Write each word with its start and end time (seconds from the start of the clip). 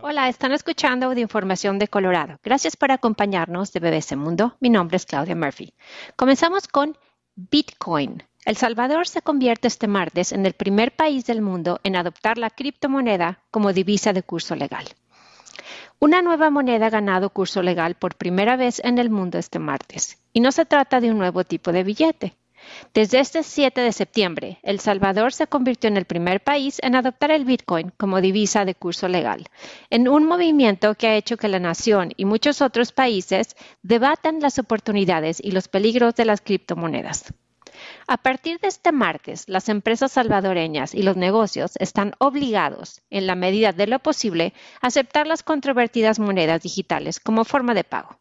Hola, 0.00 0.30
están 0.30 0.52
escuchando 0.52 1.10
de 1.10 1.20
Información 1.20 1.78
de 1.78 1.88
Colorado. 1.88 2.38
Gracias 2.42 2.74
por 2.74 2.90
acompañarnos 2.90 3.70
de 3.70 3.80
BBC 3.80 4.16
Mundo. 4.16 4.56
Mi 4.60 4.70
nombre 4.70 4.96
es 4.96 5.04
Claudia 5.04 5.36
Murphy. 5.36 5.74
Comenzamos 6.16 6.68
con 6.68 6.96
Bitcoin. 7.36 8.22
El 8.46 8.56
Salvador 8.56 9.06
se 9.06 9.20
convierte 9.20 9.68
este 9.68 9.88
martes 9.88 10.32
en 10.32 10.46
el 10.46 10.54
primer 10.54 10.96
país 10.96 11.26
del 11.26 11.42
mundo 11.42 11.80
en 11.82 11.96
adoptar 11.96 12.38
la 12.38 12.48
criptomoneda 12.48 13.40
como 13.50 13.74
divisa 13.74 14.14
de 14.14 14.22
curso 14.22 14.56
legal. 14.56 14.86
Una 15.98 16.22
nueva 16.22 16.48
moneda 16.48 16.86
ha 16.86 16.90
ganado 16.90 17.28
curso 17.28 17.62
legal 17.62 17.96
por 17.96 18.16
primera 18.16 18.56
vez 18.56 18.80
en 18.84 18.96
el 18.96 19.10
mundo 19.10 19.36
este 19.36 19.58
martes, 19.58 20.18
y 20.32 20.40
no 20.40 20.50
se 20.50 20.64
trata 20.64 21.00
de 21.00 21.10
un 21.10 21.18
nuevo 21.18 21.44
tipo 21.44 21.72
de 21.72 21.84
billete. 21.84 22.36
Desde 22.92 23.20
este 23.20 23.42
7 23.42 23.80
de 23.80 23.92
septiembre, 23.92 24.58
El 24.62 24.80
Salvador 24.80 25.32
se 25.32 25.46
convirtió 25.46 25.88
en 25.88 25.96
el 25.96 26.04
primer 26.04 26.42
país 26.42 26.78
en 26.82 26.94
adoptar 26.94 27.30
el 27.30 27.44
Bitcoin 27.44 27.92
como 27.96 28.20
divisa 28.20 28.64
de 28.64 28.74
curso 28.74 29.08
legal, 29.08 29.46
en 29.90 30.08
un 30.08 30.26
movimiento 30.26 30.94
que 30.94 31.08
ha 31.08 31.16
hecho 31.16 31.36
que 31.36 31.48
la 31.48 31.58
nación 31.58 32.12
y 32.16 32.24
muchos 32.24 32.62
otros 32.62 32.92
países 32.92 33.56
debatan 33.82 34.40
las 34.40 34.58
oportunidades 34.58 35.40
y 35.42 35.50
los 35.50 35.68
peligros 35.68 36.14
de 36.14 36.24
las 36.24 36.40
criptomonedas. 36.40 37.32
A 38.06 38.18
partir 38.18 38.60
de 38.60 38.68
este 38.68 38.92
martes, 38.92 39.48
las 39.48 39.68
empresas 39.68 40.12
salvadoreñas 40.12 40.94
y 40.94 41.02
los 41.02 41.16
negocios 41.16 41.72
están 41.78 42.14
obligados, 42.18 43.02
en 43.10 43.26
la 43.26 43.34
medida 43.34 43.72
de 43.72 43.86
lo 43.86 43.98
posible, 43.98 44.52
a 44.80 44.88
aceptar 44.88 45.26
las 45.26 45.42
controvertidas 45.42 46.18
monedas 46.18 46.62
digitales 46.62 47.20
como 47.20 47.44
forma 47.44 47.74
de 47.74 47.84
pago. 47.84 48.18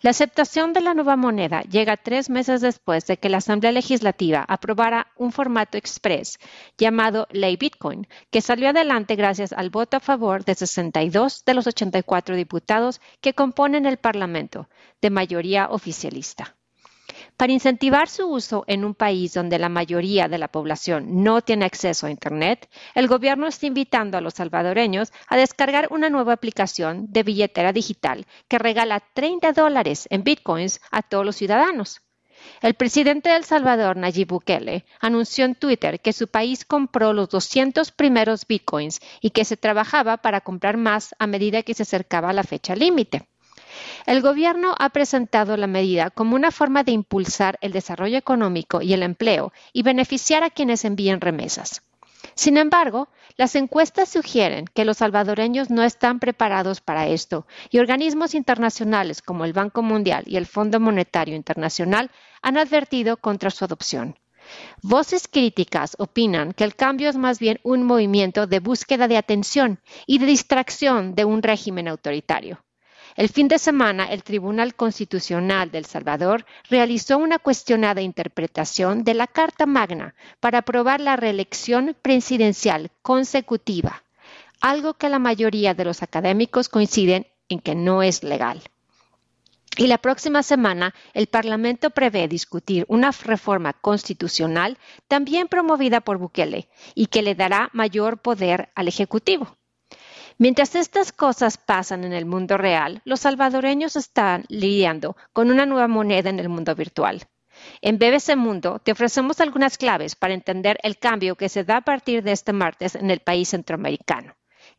La 0.00 0.10
aceptación 0.10 0.72
de 0.72 0.80
la 0.80 0.94
nueva 0.94 1.16
moneda 1.16 1.62
llega 1.62 1.96
tres 1.96 2.30
meses 2.30 2.60
después 2.60 3.06
de 3.06 3.16
que 3.16 3.28
la 3.28 3.38
Asamblea 3.38 3.72
Legislativa 3.72 4.44
aprobara 4.46 5.08
un 5.16 5.32
formato 5.32 5.78
express 5.78 6.38
llamado 6.78 7.26
Ley 7.30 7.56
Bitcoin, 7.56 8.06
que 8.30 8.40
salió 8.40 8.68
adelante 8.68 9.16
gracias 9.16 9.52
al 9.52 9.70
voto 9.70 9.96
a 9.96 10.00
favor 10.00 10.44
de 10.44 10.54
62 10.54 11.44
de 11.44 11.54
los 11.54 11.66
84 11.66 12.36
diputados 12.36 13.00
que 13.20 13.34
componen 13.34 13.86
el 13.86 13.96
Parlamento, 13.96 14.68
de 15.00 15.10
mayoría 15.10 15.68
oficialista. 15.70 16.56
Para 17.36 17.52
incentivar 17.52 18.08
su 18.08 18.26
uso 18.26 18.64
en 18.66 18.82
un 18.82 18.94
país 18.94 19.34
donde 19.34 19.58
la 19.58 19.68
mayoría 19.68 20.26
de 20.26 20.38
la 20.38 20.48
población 20.48 21.22
no 21.22 21.42
tiene 21.42 21.66
acceso 21.66 22.06
a 22.06 22.10
Internet, 22.10 22.70
el 22.94 23.08
gobierno 23.08 23.46
está 23.46 23.66
invitando 23.66 24.16
a 24.16 24.22
los 24.22 24.34
salvadoreños 24.34 25.12
a 25.28 25.36
descargar 25.36 25.88
una 25.90 26.08
nueva 26.08 26.32
aplicación 26.32 27.12
de 27.12 27.24
billetera 27.24 27.74
digital 27.74 28.26
que 28.48 28.58
regala 28.58 29.02
30 29.12 29.52
dólares 29.52 30.06
en 30.08 30.24
bitcoins 30.24 30.80
a 30.90 31.02
todos 31.02 31.26
los 31.26 31.36
ciudadanos. 31.36 32.00
El 32.62 32.72
presidente 32.72 33.28
de 33.28 33.36
El 33.36 33.44
Salvador, 33.44 33.98
Nayib 33.98 34.28
Bukele, 34.28 34.86
anunció 35.00 35.44
en 35.44 35.56
Twitter 35.56 36.00
que 36.00 36.14
su 36.14 36.28
país 36.28 36.64
compró 36.64 37.12
los 37.12 37.28
200 37.28 37.92
primeros 37.92 38.46
bitcoins 38.46 39.00
y 39.20 39.30
que 39.30 39.44
se 39.44 39.58
trabajaba 39.58 40.16
para 40.16 40.40
comprar 40.40 40.78
más 40.78 41.14
a 41.18 41.26
medida 41.26 41.62
que 41.62 41.74
se 41.74 41.82
acercaba 41.82 42.32
la 42.32 42.44
fecha 42.44 42.74
límite. 42.74 43.28
El 44.06 44.22
Gobierno 44.22 44.74
ha 44.78 44.90
presentado 44.90 45.56
la 45.56 45.66
medida 45.66 46.10
como 46.10 46.36
una 46.36 46.50
forma 46.50 46.84
de 46.84 46.92
impulsar 46.92 47.58
el 47.60 47.72
desarrollo 47.72 48.18
económico 48.18 48.82
y 48.82 48.92
el 48.92 49.02
empleo 49.02 49.52
y 49.72 49.82
beneficiar 49.82 50.44
a 50.44 50.50
quienes 50.50 50.84
envíen 50.84 51.20
remesas. 51.20 51.82
Sin 52.34 52.56
embargo, 52.56 53.08
las 53.36 53.54
encuestas 53.54 54.08
sugieren 54.08 54.66
que 54.66 54.84
los 54.84 54.98
salvadoreños 54.98 55.70
no 55.70 55.82
están 55.82 56.18
preparados 56.18 56.80
para 56.80 57.06
esto 57.06 57.46
y 57.70 57.78
organismos 57.78 58.34
internacionales 58.34 59.22
como 59.22 59.44
el 59.44 59.52
Banco 59.52 59.82
Mundial 59.82 60.24
y 60.26 60.36
el 60.36 60.46
Fondo 60.46 60.80
Monetario 60.80 61.36
Internacional 61.36 62.10
han 62.42 62.56
advertido 62.58 63.16
contra 63.16 63.50
su 63.50 63.64
adopción. 63.64 64.18
Voces 64.82 65.28
críticas 65.28 65.96
opinan 65.98 66.52
que 66.52 66.64
el 66.64 66.76
cambio 66.76 67.08
es 67.08 67.16
más 67.16 67.38
bien 67.38 67.58
un 67.62 67.82
movimiento 67.82 68.46
de 68.46 68.60
búsqueda 68.60 69.08
de 69.08 69.16
atención 69.16 69.80
y 70.06 70.18
de 70.18 70.26
distracción 70.26 71.14
de 71.14 71.24
un 71.24 71.42
régimen 71.42 71.88
autoritario. 71.88 72.65
El 73.16 73.30
fin 73.30 73.48
de 73.48 73.58
semana, 73.58 74.04
el 74.04 74.22
Tribunal 74.22 74.74
Constitucional 74.74 75.70
de 75.70 75.78
El 75.78 75.86
Salvador 75.86 76.44
realizó 76.68 77.16
una 77.16 77.38
cuestionada 77.38 78.02
interpretación 78.02 79.04
de 79.04 79.14
la 79.14 79.26
Carta 79.26 79.64
Magna 79.64 80.14
para 80.38 80.58
aprobar 80.58 81.00
la 81.00 81.16
reelección 81.16 81.96
presidencial 82.02 82.90
consecutiva, 83.00 84.02
algo 84.60 84.94
que 84.94 85.08
la 85.08 85.18
mayoría 85.18 85.72
de 85.72 85.86
los 85.86 86.02
académicos 86.02 86.68
coinciden 86.68 87.26
en 87.48 87.60
que 87.60 87.74
no 87.74 88.02
es 88.02 88.22
legal. 88.22 88.62
Y 89.78 89.86
la 89.86 89.96
próxima 89.96 90.42
semana 90.42 90.94
el 91.14 91.26
Parlamento 91.26 91.88
prevé 91.88 92.28
discutir 92.28 92.84
una 92.86 93.12
reforma 93.12 93.72
constitucional 93.72 94.76
también 95.08 95.48
promovida 95.48 96.02
por 96.02 96.18
Bukele 96.18 96.68
y 96.94 97.06
que 97.06 97.22
le 97.22 97.34
dará 97.34 97.70
mayor 97.72 98.18
poder 98.18 98.68
al 98.74 98.88
Ejecutivo. 98.88 99.56
Mientras 100.38 100.74
estas 100.74 101.12
cosas 101.12 101.56
pasan 101.56 102.04
en 102.04 102.12
el 102.12 102.26
mundo 102.26 102.58
real, 102.58 103.00
los 103.04 103.20
salvadoreños 103.20 103.96
están 103.96 104.44
lidiando 104.48 105.16
con 105.32 105.50
una 105.50 105.64
nueva 105.64 105.88
moneda 105.88 106.28
en 106.28 106.38
el 106.38 106.50
mundo 106.50 106.74
virtual. 106.74 107.22
En 107.80 107.98
BBC 107.98 108.36
Mundo 108.36 108.78
te 108.78 108.92
ofrecemos 108.92 109.40
algunas 109.40 109.78
claves 109.78 110.14
para 110.14 110.34
entender 110.34 110.78
el 110.82 110.98
cambio 110.98 111.36
que 111.36 111.48
se 111.48 111.64
da 111.64 111.78
a 111.78 111.80
partir 111.80 112.22
de 112.22 112.32
este 112.32 112.52
martes 112.52 112.96
en 112.96 113.10
el 113.10 113.20
país 113.20 113.48
centroamericano. 113.48 114.36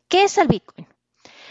¿Qué 0.08 0.26
es 0.26 0.38
el 0.38 0.48
Bitcoin? 0.48 0.88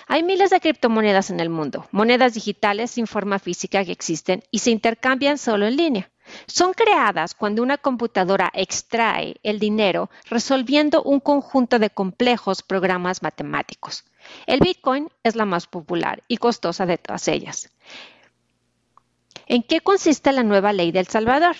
Hay 0.06 0.23
miles 0.23 0.50
de 0.50 0.61
criptomonedas 0.61 1.31
en 1.31 1.41
el 1.41 1.50
mundo, 1.50 1.88
monedas 1.91 2.34
digitales 2.34 2.93
sin 2.93 3.09
forma 3.09 3.41
física 3.41 3.84
que 3.84 3.91
existen 3.91 4.44
y 4.53 4.61
se 4.61 4.71
intercambian 4.71 5.37
solo 5.37 5.67
en 5.67 5.77
línea. 5.77 6.12
Son 6.47 6.72
creadas 6.75 7.34
cuando 7.34 7.62
una 7.62 7.78
computadora 7.78 8.50
extrae 8.54 9.37
el 9.42 9.59
dinero 9.59 10.10
resolviendo 10.28 11.03
un 11.03 11.20
conjunto 11.20 11.78
de 11.78 11.91
complejos 11.91 12.62
programas 12.62 13.22
matemáticos. 13.22 14.04
El 14.47 14.60
Bitcoin 14.60 15.09
es 15.22 15.37
la 15.37 15.44
más 15.44 15.66
popular 15.66 16.22
y 16.28 16.38
costosa 16.38 16.87
de 16.87 16.98
todas 16.98 17.28
ellas. 17.28 17.70
¿En 19.47 19.62
qué 19.62 19.81
consiste 19.81 20.32
la 20.32 20.42
nueva 20.42 20.72
ley 20.72 20.91
de 20.91 21.00
El 21.00 21.06
Salvador? 21.06 21.56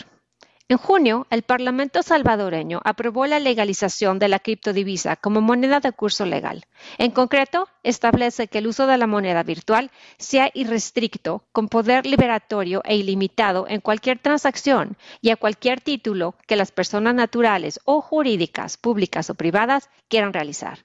En 0.69 0.79
junio, 0.79 1.29
el 1.31 1.43
Parlamento 1.43 2.03
salvadoreño 2.03 2.81
aprobó 2.83 3.27
la 3.27 3.39
legalización 3.39 4.19
de 4.19 4.27
la 4.27 4.41
criptodivisa 4.41 5.15
como 5.15 5.41
moneda 5.41 5.79
de 5.79 5.93
curso 5.93 6.27
legal. 6.27 6.65
En 6.99 7.13
concreto, 7.13 7.69
establece 7.85 8.49
que 8.49 8.59
el 8.59 8.67
uso 8.67 8.89
de 8.89 8.99
la 8.99 9.07
moneda 9.07 9.45
virtual 9.45 9.93
sea 10.19 10.51
irrestricto, 10.55 11.45
con 11.53 11.69
poder 11.69 12.05
liberatorio 12.05 12.83
e 12.85 12.97
ilimitado 12.97 13.67
en 13.69 13.81
cualquier 13.81 14.19
transacción 14.19 14.97
y 15.21 15.31
a 15.31 15.37
cualquier 15.37 15.81
título 15.81 16.35
que 16.49 16.57
las 16.57 16.73
personas 16.73 17.15
naturales 17.15 17.79
o 17.85 18.01
jurídicas, 18.01 18.77
públicas 18.77 19.31
o 19.31 19.37
privadas 19.37 19.89
quieran 20.09 20.33
realizar. 20.33 20.81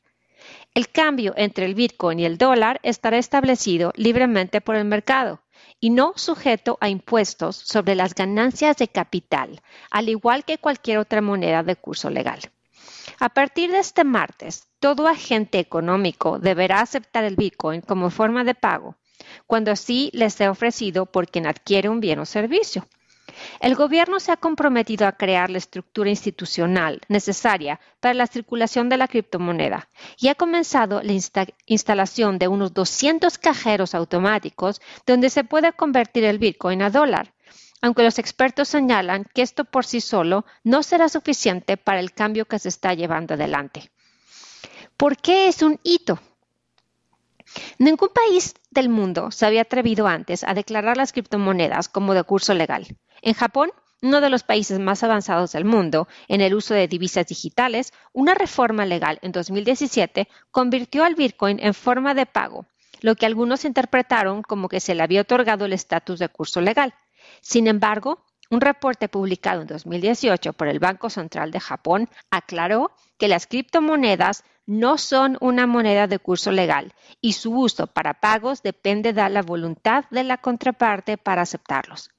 El 0.75 0.89
cambio 0.89 1.33
entre 1.37 1.65
el 1.65 1.73
Bitcoin 1.73 2.19
y 2.19 2.25
el 2.25 2.37
dólar 2.37 2.79
estará 2.83 3.17
establecido 3.17 3.93
libremente 3.95 4.61
por 4.61 4.75
el 4.75 4.85
mercado 4.85 5.41
y 5.81 5.89
no 5.89 6.13
sujeto 6.15 6.77
a 6.79 6.87
impuestos 6.87 7.57
sobre 7.57 7.95
las 7.95 8.15
ganancias 8.15 8.77
de 8.77 8.87
capital, 8.87 9.61
al 9.89 10.07
igual 10.07 10.45
que 10.45 10.59
cualquier 10.59 10.99
otra 10.99 11.21
moneda 11.21 11.63
de 11.63 11.75
curso 11.75 12.09
legal. 12.09 12.39
A 13.19 13.29
partir 13.29 13.71
de 13.71 13.79
este 13.79 14.03
martes, 14.03 14.67
todo 14.79 15.07
agente 15.07 15.59
económico 15.59 16.39
deberá 16.39 16.79
aceptar 16.81 17.23
el 17.23 17.35
Bitcoin 17.35 17.81
como 17.81 18.11
forma 18.11 18.43
de 18.43 18.55
pago, 18.55 18.95
cuando 19.47 19.71
así 19.71 20.11
les 20.13 20.35
sea 20.35 20.51
ofrecido 20.51 21.07
por 21.07 21.27
quien 21.27 21.47
adquiere 21.47 21.89
un 21.89 21.99
bien 21.99 22.19
o 22.19 22.25
servicio. 22.25 22.87
El 23.59 23.75
gobierno 23.75 24.19
se 24.19 24.31
ha 24.31 24.37
comprometido 24.37 25.05
a 25.07 25.11
crear 25.11 25.49
la 25.49 25.57
estructura 25.57 26.09
institucional 26.09 27.01
necesaria 27.09 27.79
para 27.99 28.13
la 28.13 28.27
circulación 28.27 28.89
de 28.89 28.97
la 28.97 29.07
criptomoneda 29.07 29.89
y 30.17 30.29
ha 30.29 30.35
comenzado 30.35 31.01
la 31.03 31.13
instalación 31.65 32.39
de 32.39 32.47
unos 32.47 32.73
200 32.73 33.37
cajeros 33.37 33.93
automáticos 33.93 34.81
donde 35.05 35.29
se 35.29 35.43
puede 35.43 35.73
convertir 35.73 36.23
el 36.23 36.39
Bitcoin 36.39 36.81
a 36.81 36.89
dólar, 36.89 37.33
aunque 37.81 38.03
los 38.03 38.19
expertos 38.19 38.69
señalan 38.69 39.25
que 39.33 39.41
esto 39.41 39.65
por 39.65 39.85
sí 39.85 40.01
solo 40.01 40.45
no 40.63 40.83
será 40.83 41.09
suficiente 41.09 41.77
para 41.77 41.99
el 41.99 42.13
cambio 42.13 42.45
que 42.45 42.59
se 42.59 42.69
está 42.69 42.93
llevando 42.93 43.33
adelante. 43.33 43.91
¿Por 44.97 45.17
qué 45.17 45.47
es 45.47 45.61
un 45.61 45.79
hito? 45.83 46.19
Ningún 47.77 48.09
país 48.09 48.55
del 48.69 48.89
mundo 48.89 49.31
se 49.31 49.45
había 49.45 49.61
atrevido 49.61 50.07
antes 50.07 50.43
a 50.43 50.53
declarar 50.53 50.97
las 50.97 51.11
criptomonedas 51.11 51.89
como 51.89 52.13
de 52.13 52.23
curso 52.23 52.53
legal. 52.53 52.87
En 53.21 53.33
Japón, 53.33 53.71
uno 54.01 54.21
de 54.21 54.29
los 54.29 54.43
países 54.43 54.79
más 54.79 55.03
avanzados 55.03 55.51
del 55.51 55.65
mundo 55.65 56.07
en 56.27 56.41
el 56.41 56.55
uso 56.55 56.73
de 56.73 56.87
divisas 56.87 57.27
digitales, 57.27 57.93
una 58.13 58.33
reforma 58.33 58.85
legal 58.85 59.19
en 59.21 59.31
2017 59.31 60.27
convirtió 60.49 61.03
al 61.03 61.15
Bitcoin 61.15 61.59
en 61.59 61.73
forma 61.73 62.13
de 62.13 62.25
pago, 62.25 62.65
lo 63.01 63.15
que 63.15 63.25
algunos 63.25 63.65
interpretaron 63.65 64.41
como 64.41 64.69
que 64.69 64.79
se 64.79 64.95
le 64.95 65.03
había 65.03 65.21
otorgado 65.21 65.65
el 65.65 65.73
estatus 65.73 66.19
de 66.19 66.29
curso 66.29 66.61
legal. 66.61 66.93
Sin 67.41 67.67
embargo, 67.67 68.25
un 68.51 68.61
reporte 68.61 69.07
publicado 69.07 69.61
en 69.61 69.67
2018 69.67 70.53
por 70.53 70.67
el 70.67 70.79
Banco 70.79 71.09
Central 71.09 71.51
de 71.51 71.59
Japón 71.59 72.09
aclaró 72.29 72.91
que 73.17 73.29
las 73.29 73.47
criptomonedas 73.47 74.43
no 74.65 74.97
son 74.97 75.37
una 75.41 75.65
moneda 75.67 76.05
de 76.07 76.19
curso 76.19 76.51
legal 76.51 76.93
y 77.21 77.33
su 77.33 77.57
uso 77.57 77.87
para 77.87 78.13
pagos 78.13 78.61
depende 78.61 79.13
de 79.13 79.29
la 79.29 79.41
voluntad 79.41 80.03
de 80.11 80.23
la 80.23 80.37
contraparte 80.37 81.17
para 81.17 81.41
aceptarlos. 81.41 82.09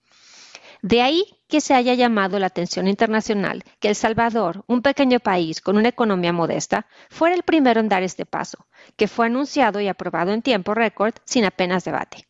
De 0.80 1.00
ahí 1.00 1.24
que 1.48 1.60
se 1.60 1.74
haya 1.74 1.94
llamado 1.94 2.38
la 2.38 2.46
atención 2.46 2.88
internacional 2.88 3.62
que 3.78 3.88
El 3.88 3.94
Salvador, 3.94 4.64
un 4.66 4.82
pequeño 4.82 5.20
país 5.20 5.60
con 5.60 5.76
una 5.76 5.90
economía 5.90 6.32
modesta, 6.32 6.86
fuera 7.10 7.36
el 7.36 7.42
primero 7.42 7.78
en 7.78 7.88
dar 7.88 8.02
este 8.02 8.26
paso, 8.26 8.66
que 8.96 9.06
fue 9.06 9.26
anunciado 9.26 9.80
y 9.80 9.88
aprobado 9.88 10.32
en 10.32 10.42
tiempo 10.42 10.74
récord 10.74 11.14
sin 11.24 11.44
apenas 11.44 11.84
debate. 11.84 12.26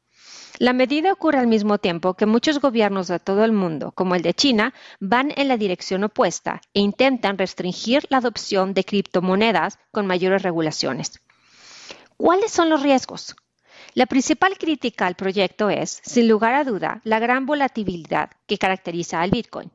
La 0.58 0.72
medida 0.72 1.12
ocurre 1.12 1.38
al 1.38 1.46
mismo 1.46 1.78
tiempo 1.78 2.14
que 2.14 2.26
muchos 2.26 2.60
gobiernos 2.60 3.08
de 3.08 3.18
todo 3.18 3.44
el 3.44 3.52
mundo, 3.52 3.92
como 3.92 4.14
el 4.14 4.22
de 4.22 4.34
China, 4.34 4.74
van 5.00 5.32
en 5.36 5.48
la 5.48 5.56
dirección 5.56 6.04
opuesta 6.04 6.60
e 6.74 6.80
intentan 6.80 7.38
restringir 7.38 8.06
la 8.10 8.18
adopción 8.18 8.74
de 8.74 8.84
criptomonedas 8.84 9.78
con 9.90 10.06
mayores 10.06 10.42
regulaciones. 10.42 11.20
¿Cuáles 12.16 12.52
son 12.52 12.68
los 12.68 12.82
riesgos? 12.82 13.34
La 13.94 14.06
principal 14.06 14.56
crítica 14.58 15.06
al 15.06 15.16
proyecto 15.16 15.70
es, 15.70 16.00
sin 16.04 16.28
lugar 16.28 16.54
a 16.54 16.64
duda, 16.64 17.00
la 17.04 17.18
gran 17.18 17.46
volatilidad 17.46 18.30
que 18.46 18.58
caracteriza 18.58 19.20
al 19.20 19.30
Bitcoin. 19.30 19.70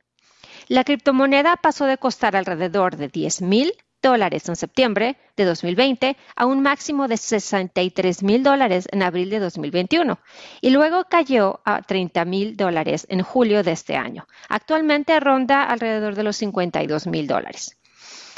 La 0.67 0.83
criptomoneda 0.83 1.55
pasó 1.57 1.85
de 1.85 1.97
costar 1.97 2.35
alrededor 2.35 2.97
de 2.97 3.07
10 3.07 3.41
mil 3.41 3.73
dólares 4.01 4.47
en 4.49 4.55
septiembre 4.55 5.17
de 5.35 5.45
2020 5.45 6.17
a 6.35 6.45
un 6.45 6.61
máximo 6.61 7.07
de 7.07 7.17
63 7.17 8.23
mil 8.23 8.43
dólares 8.43 8.87
en 8.91 9.03
abril 9.03 9.29
de 9.29 9.39
2021 9.39 10.19
y 10.61 10.69
luego 10.69 11.05
cayó 11.09 11.61
a 11.65 11.81
30 11.81 12.25
mil 12.25 12.57
dólares 12.57 13.05
en 13.09 13.21
julio 13.21 13.63
de 13.63 13.71
este 13.71 13.95
año. 13.95 14.27
Actualmente 14.49 15.19
ronda 15.19 15.63
alrededor 15.63 16.15
de 16.15 16.23
los 16.23 16.37
52 16.37 17.07
mil 17.07 17.27
dólares. 17.27 17.77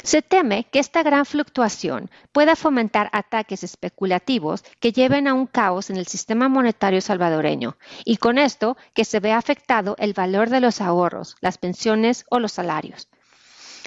Se 0.02 0.22
teme 0.22 0.64
que 0.64 0.78
esta 0.78 1.02
gran 1.02 1.26
fluctuación 1.26 2.10
pueda 2.32 2.56
fomentar 2.56 3.10
ataques 3.12 3.62
especulativos 3.62 4.64
que 4.80 4.92
lleven 4.92 5.28
a 5.28 5.34
un 5.34 5.46
caos 5.46 5.90
en 5.90 5.96
el 5.96 6.06
sistema 6.06 6.48
monetario 6.48 7.02
salvadoreño 7.02 7.76
y 8.04 8.16
con 8.16 8.38
esto 8.38 8.78
que 8.94 9.04
se 9.04 9.20
vea 9.20 9.36
afectado 9.36 9.96
el 9.98 10.14
valor 10.14 10.48
de 10.48 10.60
los 10.60 10.80
ahorros, 10.80 11.36
las 11.40 11.58
pensiones 11.58 12.24
o 12.30 12.38
los 12.38 12.52
salarios. 12.52 13.08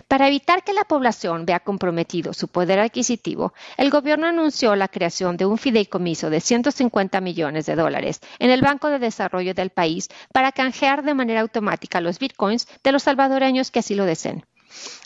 Para 0.07 0.28
evitar 0.28 0.63
que 0.63 0.74
la 0.74 0.84
población 0.84 1.45
vea 1.45 1.60
comprometido 1.60 2.34
su 2.34 2.48
poder 2.48 2.80
adquisitivo, 2.80 3.54
el 3.78 3.90
gobierno 3.90 4.28
anunció 4.28 4.75
la 4.75 4.88
creación 4.88 5.38
de 5.38 5.45
un 5.45 5.57
fideicomiso 5.57 6.30
de 6.30 6.40
150 6.40 7.22
millones 7.22 7.66
de 7.66 7.75
dólares 7.75 8.19
en 8.40 8.50
el 8.50 8.62
Banco 8.62 8.90
de 8.90 9.00
Desarrollo 9.00 9.54
del 9.54 9.69
país 9.69 10.10
para 10.31 10.51
canjear 10.51 11.04
de 11.04 11.13
manera 11.13 11.42
automática 11.42 12.01
los 12.01 12.19
bitcoins 12.19 12.68
de 12.84 12.92
los 12.92 13.04
salvadoreños 13.04 13.72
que 13.72 13.80
así 13.80 13.95
lo 13.95 14.06
deseen. 14.06 14.45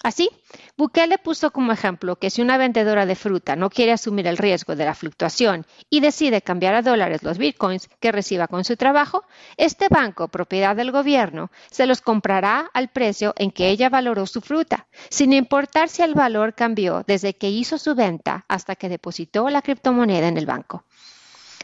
Así, 0.04 0.30
Bukele 0.78 1.18
puso 1.18 1.52
como 1.52 1.72
ejemplo 1.72 2.18
que 2.18 2.30
si 2.30 2.42
una 2.42 2.58
vendedora 2.58 3.06
de 3.06 3.16
fruta 3.16 3.56
no 3.56 3.70
quiere 3.70 3.92
asumir 3.92 4.28
el 4.28 4.38
riesgo 4.38 4.76
de 4.76 4.86
la 4.86 4.94
fluctuación 4.94 5.66
y 5.90 6.00
decide 6.00 6.42
cambiar 6.42 6.76
a 6.76 6.82
dólares 6.82 7.24
los 7.24 7.38
bitcoins 7.38 7.90
que 8.00 8.12
reciba 8.12 8.48
con 8.48 8.64
su 8.64 8.78
trabajo, 8.78 9.24
este 9.58 9.88
banco, 9.90 10.28
propiedad 10.28 10.76
del 10.76 10.92
gobierno, 10.92 11.52
se 11.72 11.88
los 11.88 12.02
comprará 12.02 12.70
al 12.74 12.90
precio 12.90 13.34
en 13.38 13.52
que 13.52 13.70
ella 13.70 13.90
valoró 13.90 14.28
su 14.28 14.42
fruta, 14.42 14.88
sin 15.10 15.34
importar 15.34 15.90
si 15.90 16.04
el 16.04 16.14
valor 16.14 16.54
cambió 16.54 17.04
desde 17.08 17.34
que 17.34 17.50
hizo 17.50 17.78
su 17.78 17.96
venta 17.96 18.46
hasta 18.48 18.76
que 18.76 18.90
depositó 18.90 19.50
la 19.50 19.62
criptomoneda 19.62 20.28
en 20.28 20.38
el 20.38 20.46
banco. 20.46 20.84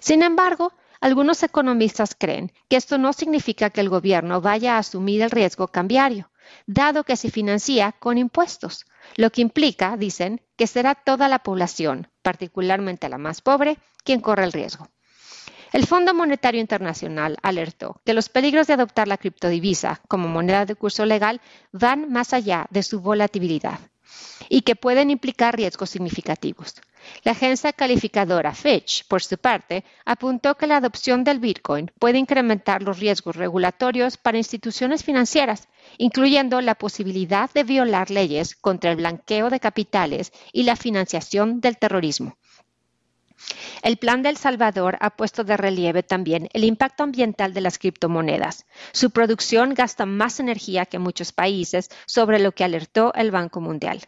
Sin 0.01 0.23
embargo, 0.23 0.73
algunos 0.99 1.43
economistas 1.43 2.15
creen 2.17 2.51
que 2.67 2.77
esto 2.77 2.97
no 2.97 3.13
significa 3.13 3.69
que 3.69 3.81
el 3.81 3.89
gobierno 3.89 4.41
vaya 4.41 4.75
a 4.75 4.79
asumir 4.79 5.21
el 5.21 5.31
riesgo 5.31 5.67
cambiario 5.67 6.29
dado 6.65 7.03
que 7.03 7.15
se 7.15 7.31
financia 7.31 7.91
con 7.93 8.17
impuestos, 8.17 8.85
lo 9.15 9.31
que 9.31 9.41
implica, 9.41 9.97
dicen, 9.97 10.41
que 10.55 10.67
será 10.67 10.95
toda 10.95 11.27
la 11.27 11.39
población, 11.39 12.09
particularmente 12.21 13.09
la 13.09 13.17
más 13.17 13.41
pobre, 13.41 13.77
quien 14.03 14.21
corre 14.21 14.43
el 14.43 14.51
riesgo. 14.51 14.87
El 15.73 15.87
Fondo 15.87 16.13
Monetario 16.13 16.61
Internacional 16.61 17.37
alertó 17.41 17.99
que 18.05 18.13
los 18.13 18.29
peligros 18.29 18.67
de 18.67 18.73
adoptar 18.73 19.07
la 19.07 19.17
criptodivisa 19.17 20.01
como 20.07 20.27
moneda 20.27 20.65
de 20.65 20.75
curso 20.75 21.03
legal 21.05 21.41
van 21.71 22.11
más 22.11 22.33
allá 22.33 22.67
de 22.69 22.83
su 22.83 23.01
volatilidad 23.01 23.79
y 24.49 24.61
que 24.61 24.75
pueden 24.75 25.09
implicar 25.09 25.55
riesgos 25.55 25.89
significativos. 25.89 26.75
La 27.23 27.31
agencia 27.33 27.73
calificadora 27.73 28.53
Fitch, 28.53 29.07
por 29.07 29.23
su 29.23 29.37
parte, 29.37 29.83
apuntó 30.05 30.55
que 30.55 30.67
la 30.67 30.77
adopción 30.77 31.23
del 31.23 31.39
Bitcoin 31.39 31.91
puede 31.99 32.17
incrementar 32.17 32.81
los 32.81 32.99
riesgos 32.99 33.35
regulatorios 33.35 34.17
para 34.17 34.37
instituciones 34.37 35.03
financieras, 35.03 35.67
incluyendo 35.97 36.61
la 36.61 36.75
posibilidad 36.75 37.49
de 37.51 37.63
violar 37.63 38.09
leyes 38.09 38.55
contra 38.55 38.91
el 38.91 38.97
blanqueo 38.97 39.49
de 39.49 39.59
capitales 39.59 40.31
y 40.51 40.63
la 40.63 40.75
financiación 40.75 41.61
del 41.61 41.77
terrorismo. 41.77 42.37
El 43.81 43.97
Plan 43.97 44.21
de 44.21 44.29
El 44.29 44.37
Salvador 44.37 44.97
ha 45.01 45.09
puesto 45.09 45.43
de 45.43 45.57
relieve 45.57 46.03
también 46.03 46.47
el 46.53 46.63
impacto 46.63 47.03
ambiental 47.03 47.53
de 47.53 47.61
las 47.61 47.77
criptomonedas. 47.77 48.65
Su 48.93 49.11
producción 49.11 49.73
gasta 49.73 50.05
más 50.05 50.39
energía 50.39 50.85
que 50.85 50.99
muchos 50.99 51.33
países, 51.33 51.89
sobre 52.05 52.39
lo 52.39 52.53
que 52.53 52.63
alertó 52.63 53.13
el 53.13 53.31
Banco 53.31 53.59
Mundial. 53.59 54.07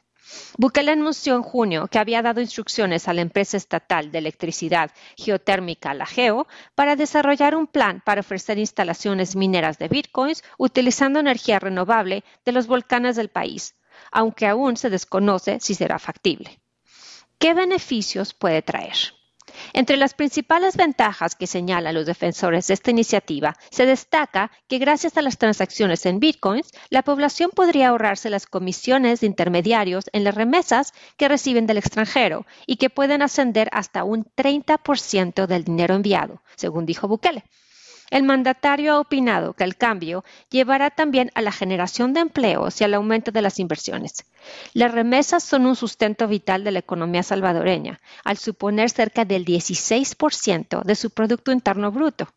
Bukele 0.57 0.91
anunció 0.91 1.35
en 1.35 1.43
junio 1.43 1.87
que 1.87 1.99
había 1.99 2.21
dado 2.21 2.41
instrucciones 2.41 3.07
a 3.07 3.13
la 3.13 3.21
empresa 3.21 3.57
estatal 3.57 4.11
de 4.11 4.17
electricidad 4.17 4.91
geotérmica, 5.17 5.93
la 5.93 6.05
GEO, 6.05 6.47
para 6.75 6.95
desarrollar 6.95 7.55
un 7.55 7.67
plan 7.67 8.01
para 8.05 8.21
ofrecer 8.21 8.57
instalaciones 8.57 9.35
mineras 9.35 9.77
de 9.77 9.87
bitcoins 9.87 10.43
utilizando 10.57 11.19
energía 11.19 11.59
renovable 11.59 12.23
de 12.45 12.51
los 12.51 12.67
volcanes 12.67 13.15
del 13.15 13.29
país, 13.29 13.75
aunque 14.11 14.47
aún 14.47 14.77
se 14.77 14.89
desconoce 14.89 15.59
si 15.59 15.75
será 15.75 15.99
factible. 15.99 16.59
¿Qué 17.37 17.53
beneficios 17.53 18.33
puede 18.33 18.61
traer? 18.61 19.14
Entre 19.73 19.97
las 19.97 20.13
principales 20.13 20.77
ventajas 20.77 21.35
que 21.35 21.47
señalan 21.47 21.95
los 21.95 22.05
defensores 22.05 22.67
de 22.67 22.73
esta 22.73 22.91
iniciativa, 22.91 23.55
se 23.71 23.85
destaca 23.85 24.51
que 24.67 24.77
gracias 24.77 25.17
a 25.17 25.21
las 25.21 25.37
transacciones 25.37 26.05
en 26.05 26.19
bitcoins, 26.19 26.71
la 26.89 27.03
población 27.03 27.51
podría 27.53 27.89
ahorrarse 27.89 28.29
las 28.29 28.45
comisiones 28.45 29.21
de 29.21 29.27
intermediarios 29.27 30.09
en 30.13 30.23
las 30.23 30.35
remesas 30.35 30.93
que 31.17 31.27
reciben 31.27 31.67
del 31.67 31.77
extranjero 31.77 32.45
y 32.65 32.77
que 32.77 32.89
pueden 32.89 33.21
ascender 33.21 33.69
hasta 33.71 34.03
un 34.03 34.25
30% 34.35 35.45
del 35.47 35.63
dinero 35.63 35.95
enviado, 35.95 36.41
según 36.55 36.85
dijo 36.85 37.07
Bukele. 37.07 37.43
El 38.11 38.23
mandatario 38.23 38.93
ha 38.93 38.99
opinado 38.99 39.53
que 39.53 39.63
el 39.63 39.75
cambio 39.77 40.23
llevará 40.49 40.89
también 40.89 41.31
a 41.33 41.41
la 41.41 41.51
generación 41.51 42.13
de 42.13 42.21
empleos 42.21 42.79
y 42.79 42.83
al 42.83 42.93
aumento 42.93 43.31
de 43.31 43.41
las 43.41 43.59
inversiones. 43.59 44.25
Las 44.73 44.91
remesas 44.91 45.43
son 45.43 45.65
un 45.65 45.75
sustento 45.75 46.27
vital 46.27 46.63
de 46.63 46.71
la 46.71 46.79
economía 46.79 47.23
salvadoreña, 47.23 47.99
al 48.23 48.37
suponer 48.37 48.89
cerca 48.89 49.25
del 49.25 49.45
16% 49.45 50.83
de 50.83 50.95
su 50.95 51.09
Producto 51.09 51.51
Interno 51.51 51.91
Bruto. 51.91 52.27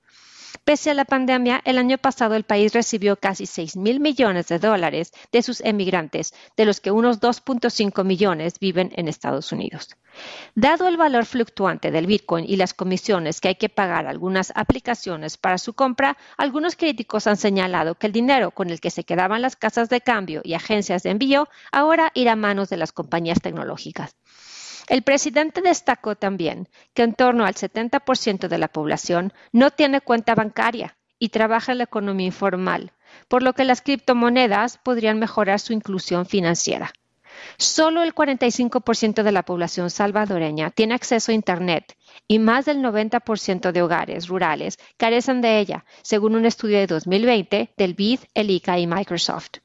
Pese 0.69 0.91
a 0.91 0.94
la 0.94 1.06
pandemia, 1.06 1.62
el 1.65 1.79
año 1.79 1.97
pasado 1.97 2.35
el 2.35 2.44
país 2.44 2.75
recibió 2.75 3.17
casi 3.17 3.47
6 3.47 3.79
mil 3.79 4.00
millones 4.00 4.49
de 4.49 4.59
dólares 4.59 5.15
de 5.32 5.43
sus 5.43 5.62
emigrantes, 5.62 6.35
de 6.59 6.67
los 6.67 6.79
que 6.81 6.91
unos 6.91 7.23
2.5 7.23 8.05
millones 8.05 8.61
viven 8.61 8.93
en 8.94 9.09
Estados 9.09 9.50
Unidos. 9.50 9.97
Dado 10.55 10.87
el 10.87 10.99
valor 10.99 11.25
fluctuante 11.25 11.91
del 11.91 12.06
Bitcoin 12.06 12.44
y 12.47 12.56
las 12.56 12.75
comisiones 12.75 13.41
que 13.41 13.49
hay 13.49 13.55
que 13.55 13.70
pagar 13.70 14.06
a 14.06 14.10
algunas 14.10 14.53
aplicaciones 14.55 15.39
para 15.39 15.56
su 15.56 15.72
compra, 15.72 16.19
algunos 16.37 16.77
críticos 16.77 17.27
han 17.27 17.39
señalado 17.39 17.94
que 17.94 18.06
el 18.06 18.13
dinero 18.13 18.51
con 18.51 18.69
el 18.69 18.82
que 18.82 18.91
se 18.91 19.05
quedaban 19.05 19.41
las 19.41 19.56
casas 19.56 19.89
de 19.89 20.03
cambio 20.03 20.43
y 20.44 20.53
agencias 20.53 21.03
de 21.03 21.08
envío 21.13 21.48
ahora 21.72 22.13
irá 22.13 22.32
a 22.32 22.37
manos 22.37 22.69
de 22.69 22.77
las 22.77 22.93
compañías 22.93 23.41
tecnológicas. 23.41 24.17
El 24.89 25.03
presidente 25.03 25.61
destacó 25.61 26.17
también 26.17 26.69
que 26.95 27.03
en 27.03 27.15
torno 27.15 27.45
al 27.45 27.55
70% 27.55 28.49
de 28.49 28.59
la 28.59 28.69
población 28.69 29.33
no 29.53 29.71
tiene 29.71 30.01
cuenta 30.01 30.35
bancaria 30.35 30.97
y 31.19 31.29
trabaja 31.29 31.73
en 31.73 31.79
la 31.79 31.85
economía 31.85 32.27
informal, 32.27 32.93
por 33.29 33.43
lo 33.43 33.53
que 33.53 33.65
las 33.65 33.83
criptomonedas 33.83 34.79
podrían 34.79 35.19
mejorar 35.19 35.61
su 35.61 35.73
inclusión 35.73 36.27
financiera. 36.27 36.93
Solo 37.57 38.03
el 38.03 38.15
45% 38.15 39.23
de 39.23 39.33
la 39.33 39.45
población 39.45 39.91
salvadoreña 39.91 40.71
tiene 40.71 40.95
acceso 40.95 41.33
a 41.33 41.35
Internet 41.35 41.97
y 42.27 42.39
más 42.39 42.65
del 42.65 42.79
90% 42.79 43.73
de 43.73 43.83
hogares 43.83 44.29
rurales 44.29 44.79
carecen 44.97 45.41
de 45.41 45.59
ella, 45.59 45.85
según 46.03 46.35
un 46.35 46.47
estudio 46.47 46.79
de 46.79 46.87
2020 46.87 47.75
del 47.77 47.95
BID, 47.95 48.21
el 48.35 48.51
ICA 48.51 48.79
y 48.79 48.87
Microsoft. 48.87 49.59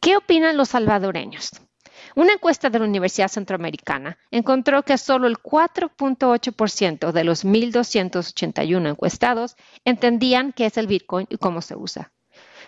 ¿Qué 0.00 0.16
opinan 0.16 0.56
los 0.56 0.70
salvadoreños? 0.70 1.50
Una 2.14 2.32
encuesta 2.32 2.70
de 2.70 2.78
la 2.78 2.84
Universidad 2.84 3.28
Centroamericana 3.28 4.18
encontró 4.30 4.82
que 4.82 4.98
solo 4.98 5.26
el 5.26 5.38
4.8% 5.38 7.12
de 7.12 7.24
los 7.24 7.44
1.281 7.44 8.88
encuestados 8.88 9.56
entendían 9.84 10.52
qué 10.52 10.66
es 10.66 10.76
el 10.76 10.86
Bitcoin 10.86 11.26
y 11.30 11.36
cómo 11.36 11.62
se 11.62 11.76
usa. 11.76 12.12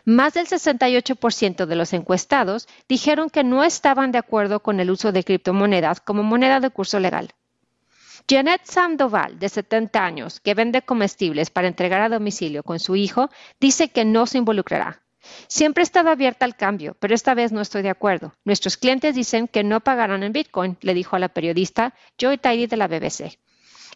Más 0.05 0.35
del 0.35 0.47
68% 0.47 1.67
de 1.67 1.77
los 1.77 1.93
encuestados 1.93 2.69
dijeron 2.89 3.29
que 3.29 3.45
no 3.45 3.65
estaban 3.65 4.13
de 4.13 4.19
acuerdo 4.19 4.61
con 4.61 4.81
el 4.81 4.91
uso 4.91 5.13
de 5.13 5.25
criptomonedas 5.25 6.01
como 6.01 6.23
moneda 6.23 6.61
de 6.61 6.71
curso 6.71 6.99
legal. 7.01 7.31
Janet 8.29 8.63
Sandoval, 8.65 9.39
de 9.39 9.49
70 9.49 10.05
años, 10.05 10.41
que 10.41 10.55
vende 10.55 10.83
comestibles 10.83 11.51
para 11.51 11.69
entregar 11.69 12.01
a 12.01 12.09
domicilio 12.09 12.63
con 12.63 12.79
su 12.79 12.97
hijo, 12.97 13.29
dice 13.59 13.91
que 13.91 14.05
no 14.05 14.27
se 14.27 14.39
involucrará. 14.39 15.03
Siempre 15.49 15.83
he 15.83 15.85
estado 15.85 16.11
abierta 16.11 16.45
al 16.45 16.57
cambio, 16.57 16.97
pero 16.99 17.15
esta 17.15 17.35
vez 17.35 17.53
no 17.53 17.61
estoy 17.61 17.83
de 17.83 17.91
acuerdo. 17.91 18.35
Nuestros 18.45 18.77
clientes 18.77 19.15
dicen 19.15 19.49
que 19.49 19.65
no 19.65 19.81
pagarán 19.81 20.23
en 20.23 20.33
Bitcoin, 20.33 20.79
le 20.81 20.95
dijo 20.95 21.17
a 21.17 21.19
la 21.19 21.29
periodista 21.29 21.95
Joy 22.19 22.39
Tidy 22.39 22.67
de 22.67 22.77
la 22.77 22.89
BBC. 22.89 23.39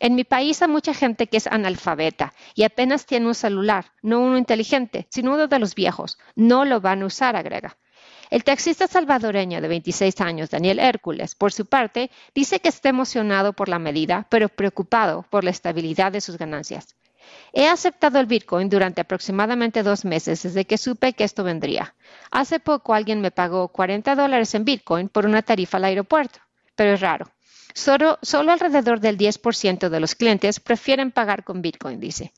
En 0.00 0.16
mi 0.16 0.25
país 0.25 0.61
hay 0.61 0.69
mucha 0.69 0.93
gente 0.93 1.28
que 1.28 1.37
es 1.37 1.47
analfabeta 1.47 2.35
y 2.54 2.64
apenas 2.64 3.07
tiene 3.07 3.26
un 3.26 3.35
celular, 3.35 3.93
no 4.02 4.21
uno 4.21 4.37
inteligente, 4.38 5.07
sino 5.11 5.35
uno 5.35 5.47
de 5.47 5.59
los 5.59 5.75
viejos. 5.75 6.19
No 6.35 6.64
lo 6.64 6.81
van 6.81 7.02
a 7.02 7.07
usar, 7.07 7.37
agrega. 7.37 7.76
El 8.31 8.43
taxista 8.43 8.88
salvadoreño 8.88 9.61
de 9.61 9.69
26 9.69 10.21
años, 10.21 10.50
Daniel 10.50 10.81
Hércules, 10.81 11.35
por 11.35 11.52
su 11.52 11.66
parte, 11.66 12.11
dice 12.35 12.59
que 12.59 12.69
está 12.69 12.88
emocionado 12.88 13.52
por 13.52 13.69
la 13.69 13.78
medida, 13.78 14.26
pero 14.31 14.49
preocupado 14.49 15.25
por 15.31 15.45
la 15.45 15.50
estabilidad 15.50 16.11
de 16.11 16.21
sus 16.21 16.37
ganancias. 16.37 16.97
He 17.53 17.69
aceptado 17.69 18.19
el 18.19 18.26
Bitcoin 18.26 18.69
durante 18.69 19.00
aproximadamente 19.00 19.83
dos 19.83 20.05
meses 20.05 20.43
desde 20.43 20.64
que 20.64 20.79
supe 20.79 21.12
que 21.12 21.25
esto 21.25 21.45
vendría. 21.45 21.95
Hace 22.31 22.61
poco 22.61 22.95
alguien 22.95 23.21
me 23.21 23.31
pagó 23.31 23.69
40 23.69 24.14
dólares 24.14 24.55
en 24.55 24.64
Bitcoin 24.64 25.09
por 25.09 25.26
una 25.26 25.43
tarifa 25.43 25.79
al 25.79 25.85
aeropuerto, 25.85 26.41
pero 26.75 26.95
es 26.95 27.00
raro. 27.00 27.26
Solo, 27.75 28.19
alrededor 28.53 29.00
del 29.00 29.19
10% 29.19 29.88
de 29.88 30.00
los 30.00 30.14
clientes 30.14 30.61
prefieren 30.61 31.11
pagar 31.11 31.43
con 31.43 31.61
Bitcoin, 31.61 31.99
dice. 31.99 32.33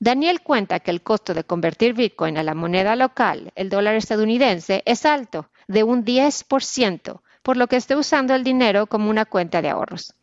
Daniel 0.00 0.42
cuenta 0.42 0.80
que 0.80 0.90
el 0.90 1.02
costo 1.02 1.34
de 1.34 1.44
convertir 1.44 1.94
Bitcoin 1.94 2.36
a 2.36 2.42
la 2.42 2.54
moneda 2.54 2.96
local, 2.96 3.52
el 3.54 3.70
dólar 3.70 3.94
estadounidense, 3.94 4.82
es 4.84 5.06
alto, 5.06 5.50
de 5.68 5.84
un 5.84 6.04
10%, 6.04 7.20
por 7.44 7.56
lo 7.56 7.68
que 7.68 7.76
está 7.76 7.96
usando 7.96 8.34
el 8.34 8.42
dinero 8.42 8.88
como 8.88 9.08
una 9.08 9.24
cuenta 9.24 9.62
de 9.62 9.70
ahorros. 9.70 10.14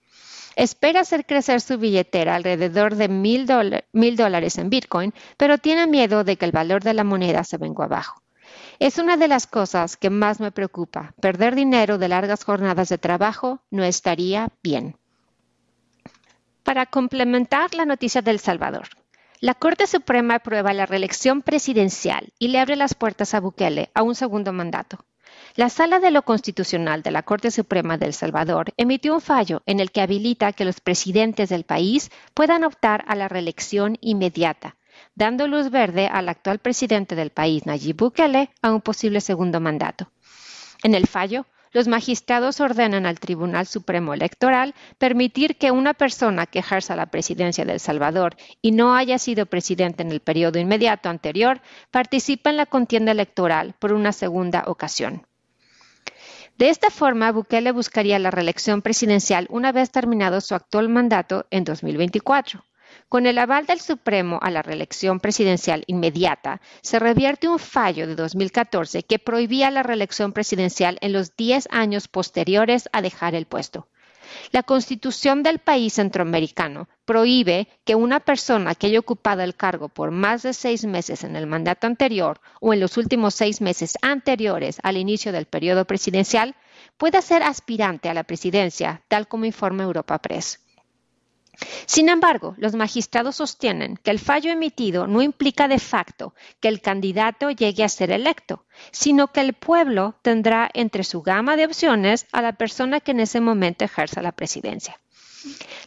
Espera 0.60 1.00
hacer 1.00 1.26
crecer 1.26 1.62
su 1.62 1.78
billetera 1.78 2.36
alrededor 2.36 2.96
de 2.96 3.08
mil 3.08 3.46
dólares 3.46 4.58
en 4.58 4.70
Bitcoin, 4.70 5.14
pero 5.38 5.58
tiene 5.58 5.88
miedo 5.88 6.26
de 6.26 6.36
que 6.36 6.44
el 6.44 6.52
valor 6.52 6.84
de 6.84 6.94
la 6.94 7.06
moneda 7.06 7.46
se 7.46 7.56
venga 7.56 7.86
abajo. 7.86 8.22
Es 8.78 8.98
una 8.98 9.16
de 9.16 9.30
las 9.30 9.48
cosas 9.48 9.96
que 9.96 10.10
más 10.10 10.42
me 10.42 10.52
preocupa. 10.52 11.14
Perder 11.22 11.56
dinero 11.56 11.98
de 11.98 12.10
largas 12.10 12.44
jornadas 12.44 12.90
de 12.90 12.98
trabajo 12.98 13.62
no 13.72 13.86
estaría 13.86 14.50
bien. 14.62 14.98
Para 16.64 16.86
complementar 16.88 17.74
la 17.74 17.86
noticia 17.86 18.22
del 18.22 18.40
Salvador, 18.40 18.90
la 19.40 19.54
Corte 19.54 19.88
Suprema 19.88 20.36
aprueba 20.36 20.74
la 20.74 20.86
reelección 20.86 21.42
presidencial 21.42 22.34
y 22.38 22.50
le 22.50 22.60
abre 22.60 22.76
las 22.76 22.96
puertas 22.96 23.34
a 23.34 23.40
Bukele 23.40 23.92
a 23.94 24.04
un 24.04 24.14
segundo 24.14 24.52
mandato. 24.52 25.06
La 25.56 25.70
Sala 25.70 26.00
de 26.00 26.12
lo 26.12 26.24
Constitucional 26.24 27.02
de 27.02 27.12
la 27.12 27.24
Corte 27.24 27.52
Suprema 27.52 27.98
de 27.98 28.06
El 28.06 28.14
Salvador 28.14 28.74
emitió 28.78 29.14
un 29.14 29.22
fallo 29.22 29.62
en 29.66 29.80
el 29.80 29.92
que 29.92 30.02
habilita 30.02 30.54
que 30.54 30.66
los 30.66 30.80
presidentes 30.80 31.50
del 31.50 31.64
país 31.64 32.12
puedan 32.34 32.64
optar 32.64 33.04
a 33.08 33.16
la 33.16 33.28
reelección 33.28 33.98
inmediata 34.02 34.76
dando 35.16 35.48
luz 35.48 35.70
verde 35.70 36.08
al 36.08 36.30
actual 36.30 36.60
presidente 36.60 37.16
del 37.16 37.30
país, 37.30 37.66
Nayib 37.66 37.98
Bukele, 37.98 38.52
a 38.62 38.72
un 38.72 38.82
posible 38.82 39.22
segundo 39.22 39.60
mandato. 39.60 40.12
En 40.84 40.94
el 40.94 41.08
fallo, 41.08 41.46
los 41.72 41.88
magistrados 41.88 42.60
ordenan 42.60 43.06
al 43.06 43.20
Tribunal 43.20 43.68
Supremo 43.68 44.14
Electoral 44.14 44.74
permitir 44.98 45.58
que 45.58 45.72
una 45.72 45.94
persona 45.94 46.48
que 46.48 46.60
ejerza 46.60 46.96
la 46.96 47.08
presidencia 47.08 47.64
de 47.64 47.74
El 47.74 47.80
Salvador 47.80 48.36
y 48.62 48.72
no 48.72 48.96
haya 48.96 49.20
sido 49.20 49.46
presidente 49.46 50.02
en 50.02 50.12
el 50.12 50.20
periodo 50.20 50.58
inmediato 50.58 51.10
anterior 51.10 51.62
participe 51.92 52.50
en 52.50 52.58
la 52.58 52.66
contienda 52.66 53.12
electoral 53.12 53.76
por 53.78 53.94
una 53.94 54.14
segunda 54.14 54.64
ocasión. 54.66 55.29
De 56.60 56.68
esta 56.68 56.90
forma, 56.90 57.32
Bukele 57.32 57.72
buscaría 57.72 58.20
la 58.20 58.32
reelección 58.32 58.82
presidencial 58.82 59.48
una 59.50 59.72
vez 59.72 59.92
terminado 59.92 60.42
su 60.42 60.56
actual 60.56 60.90
mandato 60.90 61.46
en 61.52 61.64
2024. 61.64 62.66
Con 63.08 63.26
el 63.28 63.38
aval 63.38 63.66
del 63.66 63.80
Supremo 63.80 64.40
a 64.42 64.52
la 64.52 64.62
reelección 64.62 65.22
presidencial 65.22 65.86
inmediata, 65.88 66.60
se 66.82 67.00
revierte 67.00 67.48
un 67.48 67.60
fallo 67.60 68.08
de 68.08 68.16
2014 68.16 69.04
que 69.04 69.20
prohibía 69.20 69.72
la 69.72 69.84
reelección 69.84 70.34
presidencial 70.34 70.98
en 71.00 71.14
los 71.14 71.38
10 71.38 71.70
años 71.72 72.10
posteriores 72.10 72.90
a 72.92 73.02
dejar 73.02 73.36
el 73.36 73.46
puesto. 73.46 73.88
La 74.52 74.64
constitución 74.64 75.44
del 75.44 75.60
país 75.60 75.94
centroamericano 75.94 76.90
prohíbe 77.06 77.68
que 77.86 77.96
una 77.96 78.20
persona 78.20 78.76
que 78.76 78.88
haya 78.88 79.00
ocupado 79.00 79.42
el 79.42 79.56
cargo 79.56 79.90
por 79.90 80.12
más 80.12 80.44
de 80.44 80.54
seis 80.54 80.86
meses 80.86 81.24
en 81.24 81.36
el 81.36 81.48
mandato 81.48 81.88
anterior 81.88 82.40
o 82.62 82.74
en 82.74 82.80
los 82.80 82.98
últimos 82.98 83.36
seis 83.36 83.62
meses 83.62 83.98
anteriores 84.02 84.80
al 84.84 84.98
inicio 84.98 85.32
del 85.32 85.46
periodo 85.46 85.86
presidencial 85.86 86.56
pueda 86.98 87.22
ser 87.22 87.44
aspirante 87.44 88.10
a 88.10 88.14
la 88.14 88.24
presidencia, 88.24 89.02
tal 89.08 89.28
como 89.28 89.46
informa 89.46 89.84
Europa 89.84 90.18
Press. 90.20 90.60
Sin 91.86 92.10
embargo, 92.10 92.56
los 92.58 92.76
magistrados 92.76 93.36
sostienen 93.38 93.98
que 93.98 94.12
el 94.12 94.20
fallo 94.20 94.52
emitido 94.52 95.08
no 95.08 95.22
implica 95.22 95.68
de 95.68 95.80
facto 95.80 96.34
que 96.60 96.68
el 96.68 96.82
candidato 96.82 97.52
llegue 97.52 97.84
a 97.84 97.90
ser 97.90 98.12
electo, 98.12 98.66
sino 98.92 99.32
que 99.32 99.42
el 99.42 99.54
pueblo 99.54 100.16
tendrá 100.22 100.70
entre 100.74 101.04
su 101.04 101.22
gama 101.22 101.58
de 101.58 101.66
opciones 101.66 102.28
a 102.32 102.42
la 102.42 102.54
persona 102.54 103.00
que 103.00 103.12
en 103.12 103.20
ese 103.20 103.42
momento 103.42 103.86
ejerza 103.86 104.22
la 104.22 104.32
presidencia. 104.32 105.00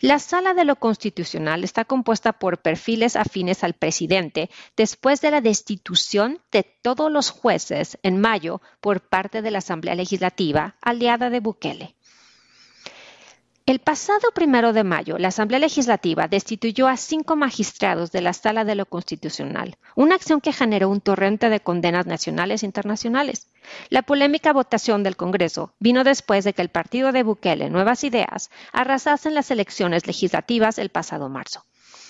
La 0.00 0.18
sala 0.18 0.54
de 0.54 0.64
lo 0.64 0.76
constitucional 0.76 1.62
está 1.62 1.84
compuesta 1.84 2.32
por 2.32 2.58
perfiles 2.58 3.16
afines 3.16 3.62
al 3.62 3.74
presidente 3.74 4.50
después 4.76 5.20
de 5.20 5.30
la 5.30 5.40
destitución 5.40 6.40
de 6.50 6.62
todos 6.62 7.12
los 7.12 7.30
jueces 7.30 7.98
en 8.02 8.20
mayo 8.20 8.62
por 8.80 9.00
parte 9.00 9.42
de 9.42 9.50
la 9.50 9.58
Asamblea 9.58 9.94
Legislativa 9.94 10.76
aliada 10.80 11.28
de 11.28 11.40
Bukele. 11.40 11.94
El 13.64 13.78
pasado 13.78 14.28
primero 14.34 14.72
de 14.72 14.82
mayo, 14.82 15.18
la 15.18 15.28
Asamblea 15.28 15.60
Legislativa 15.60 16.26
destituyó 16.26 16.88
a 16.88 16.96
cinco 16.96 17.36
magistrados 17.36 18.10
de 18.10 18.20
la 18.20 18.32
Sala 18.32 18.64
de 18.64 18.74
lo 18.74 18.86
Constitucional, 18.86 19.76
una 19.94 20.16
acción 20.16 20.40
que 20.40 20.52
generó 20.52 20.88
un 20.88 21.00
torrente 21.00 21.48
de 21.48 21.60
condenas 21.60 22.06
nacionales 22.06 22.64
e 22.64 22.66
internacionales. 22.66 23.46
La 23.88 24.02
polémica 24.02 24.52
votación 24.52 25.04
del 25.04 25.16
Congreso 25.16 25.74
vino 25.78 26.02
después 26.02 26.44
de 26.44 26.54
que 26.54 26.62
el 26.62 26.70
partido 26.70 27.12
de 27.12 27.22
Bukele, 27.22 27.70
Nuevas 27.70 28.02
Ideas, 28.02 28.50
arrasase 28.72 29.28
en 29.28 29.36
las 29.36 29.52
elecciones 29.52 30.08
legislativas 30.08 30.78
el 30.78 30.88
pasado 30.88 31.28
marzo. 31.28 31.64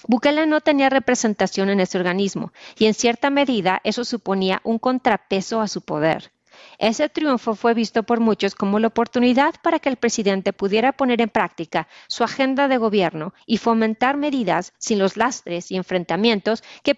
Bukele 0.08 0.46
no 0.46 0.62
tenía 0.62 0.88
representación 0.88 1.68
en 1.68 1.80
ese 1.80 1.98
organismo 1.98 2.54
y 2.78 2.86
en 2.86 2.94
cierta 2.94 3.28
medida 3.28 3.82
eso 3.84 4.06
suponía 4.06 4.62
un 4.64 4.78
contrapeso 4.78 5.60
a 5.60 5.68
su 5.68 5.82
poder. 5.82 6.32
Ese 6.78 7.08
triunfo 7.08 7.54
fue 7.54 7.74
visto 7.74 8.02
por 8.02 8.20
muchos 8.20 8.54
como 8.54 8.78
la 8.78 8.88
oportunidad 8.88 9.54
para 9.62 9.78
que 9.78 9.88
el 9.88 9.96
presidente 9.96 10.52
pudiera 10.52 10.92
poner 10.92 11.20
en 11.20 11.28
práctica 11.28 11.88
su 12.08 12.24
agenda 12.24 12.68
de 12.68 12.78
gobierno 12.78 13.34
y 13.46 13.58
fomentar 13.58 14.16
medidas 14.16 14.72
sin 14.78 14.98
los 14.98 15.16
lastres 15.16 15.70
y 15.70 15.76
enfrentamientos 15.76 16.62
que 16.82 16.96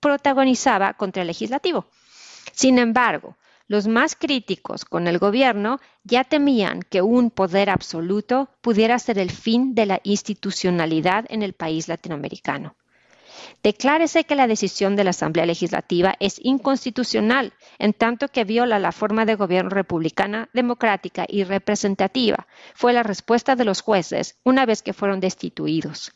protagonizaba 0.00 0.94
contra 0.94 1.22
el 1.22 1.28
legislativo. 1.28 1.86
Sin 2.52 2.78
embargo, 2.78 3.36
los 3.66 3.86
más 3.86 4.16
críticos 4.16 4.86
con 4.86 5.06
el 5.06 5.18
gobierno 5.18 5.78
ya 6.02 6.24
temían 6.24 6.82
que 6.82 7.02
un 7.02 7.30
poder 7.30 7.68
absoluto 7.68 8.48
pudiera 8.62 8.98
ser 8.98 9.18
el 9.18 9.30
fin 9.30 9.74
de 9.74 9.84
la 9.84 10.00
institucionalidad 10.04 11.26
en 11.28 11.42
el 11.42 11.52
país 11.52 11.86
latinoamericano. 11.86 12.76
Declárese 13.62 14.24
que 14.24 14.34
la 14.34 14.46
decisión 14.46 14.96
de 14.96 15.04
la 15.04 15.10
Asamblea 15.10 15.46
Legislativa 15.46 16.14
es 16.20 16.40
inconstitucional, 16.42 17.52
en 17.78 17.92
tanto 17.92 18.28
que 18.28 18.44
viola 18.44 18.78
la 18.78 18.92
forma 18.92 19.24
de 19.24 19.34
gobierno 19.34 19.70
republicana, 19.70 20.48
democrática 20.52 21.24
y 21.28 21.44
representativa. 21.44 22.46
Fue 22.74 22.92
la 22.92 23.02
respuesta 23.02 23.56
de 23.56 23.64
los 23.64 23.80
jueces 23.80 24.38
una 24.44 24.66
vez 24.66 24.82
que 24.82 24.92
fueron 24.92 25.20
destituidos. 25.20 26.12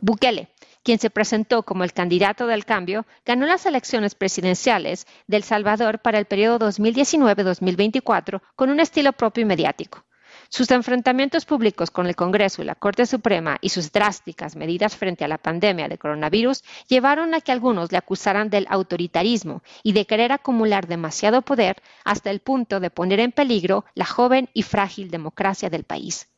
Bukele, 0.00 0.48
quien 0.82 0.98
se 0.98 1.10
presentó 1.10 1.64
como 1.64 1.84
el 1.84 1.92
candidato 1.92 2.46
del 2.46 2.64
cambio, 2.64 3.04
ganó 3.26 3.46
las 3.46 3.66
elecciones 3.66 4.14
presidenciales 4.14 5.06
de 5.26 5.36
El 5.36 5.42
Salvador 5.42 6.00
para 6.00 6.18
el 6.18 6.24
periodo 6.24 6.70
2019-2024 6.70 8.40
con 8.56 8.70
un 8.70 8.80
estilo 8.80 9.12
propio 9.12 9.42
y 9.42 9.44
mediático. 9.44 10.07
Sus 10.50 10.70
enfrentamientos 10.70 11.44
públicos 11.44 11.90
con 11.90 12.06
el 12.06 12.16
Congreso 12.16 12.62
y 12.62 12.64
la 12.64 12.74
Corte 12.74 13.04
Suprema 13.04 13.58
y 13.60 13.68
sus 13.68 13.92
drásticas 13.92 14.56
medidas 14.56 14.96
frente 14.96 15.24
a 15.24 15.28
la 15.28 15.36
pandemia 15.36 15.88
de 15.88 15.98
coronavirus 15.98 16.64
llevaron 16.88 17.34
a 17.34 17.42
que 17.42 17.52
algunos 17.52 17.92
le 17.92 17.98
acusaran 17.98 18.48
del 18.48 18.66
autoritarismo 18.70 19.62
y 19.82 19.92
de 19.92 20.06
querer 20.06 20.32
acumular 20.32 20.86
demasiado 20.86 21.42
poder 21.42 21.76
hasta 22.02 22.30
el 22.30 22.40
punto 22.40 22.80
de 22.80 22.88
poner 22.88 23.20
en 23.20 23.32
peligro 23.32 23.84
la 23.94 24.06
joven 24.06 24.48
y 24.54 24.62
frágil 24.62 25.10
democracia 25.10 25.68
del 25.68 25.84
país. 25.84 26.28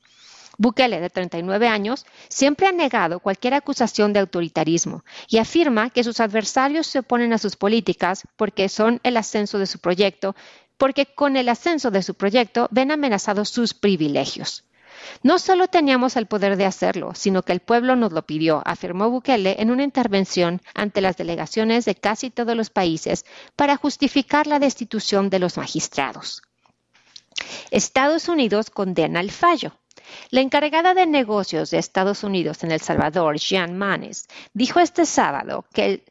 Bukele, 0.59 1.01
de 1.01 1.09
39 1.09 1.69
años, 1.69 2.05
siempre 2.29 2.67
ha 2.67 2.73
negado 2.73 3.21
cualquier 3.21 3.55
acusación 3.55 4.13
de 4.13 4.21
autoritarismo 4.21 5.05
y 5.29 5.39
afirma 5.39 5.89
que 5.89 6.05
sus 6.05 6.19
adversarios 6.21 6.89
se 6.89 6.99
oponen 6.99 7.33
a 7.33 7.39
sus 7.39 7.57
políticas 7.57 8.25
porque 8.37 8.69
son 8.69 9.01
el 9.05 9.17
ascenso 9.17 9.59
de 9.59 9.67
su 9.67 9.79
proyecto 9.79 10.35
porque 10.81 11.05
con 11.05 11.37
el 11.37 11.51
ascenso 11.51 11.91
de 11.91 12.03
su 12.03 12.15
proyecto 12.15 12.67
ven 12.71 12.91
amenazados 12.91 13.51
sus 13.51 13.75
privilegios. 13.75 14.65
No 15.23 15.39
solo 15.39 15.69
teníamos 15.69 16.17
el 16.17 16.25
poder 16.25 16.57
de 16.57 16.65
hacerlo, 16.65 17.13
sino 17.15 17.43
que 17.43 17.53
el 17.53 17.61
pueblo 17.61 17.97
nos 17.97 18.13
lo 18.13 18.23
pidió, 18.23 18.63
afirmó 18.65 19.11
Bukele 19.11 19.57
en 19.59 19.71
una 19.71 19.83
intervención 19.83 20.63
ante 20.75 21.03
las 21.03 21.19
delegaciones 21.19 21.85
de 21.85 21.97
casi 21.97 22.31
todos 22.31 22.57
los 22.57 22.71
países 22.71 23.27
para 23.57 23.77
justificar 23.77 24.47
la 24.47 24.59
destitución 24.59 25.29
de 25.29 25.39
los 25.41 25.59
magistrados. 25.59 26.41
Estados 27.71 28.31
Unidos 28.31 28.71
condena 28.71 29.21
el 29.21 29.31
fallo. 29.31 29.77
La 30.31 30.41
encargada 30.41 30.95
de 30.95 31.07
negocios 31.07 31.71
de 31.71 31.79
Estados 31.79 32.23
Unidos 32.23 32.63
en 32.63 32.71
El 32.71 32.81
Salvador, 32.81 33.37
Jean 33.39 33.77
Manes, 33.77 34.29
dijo 34.55 34.79
este 34.79 35.05
sábado 35.05 35.65
que, 35.73 36.05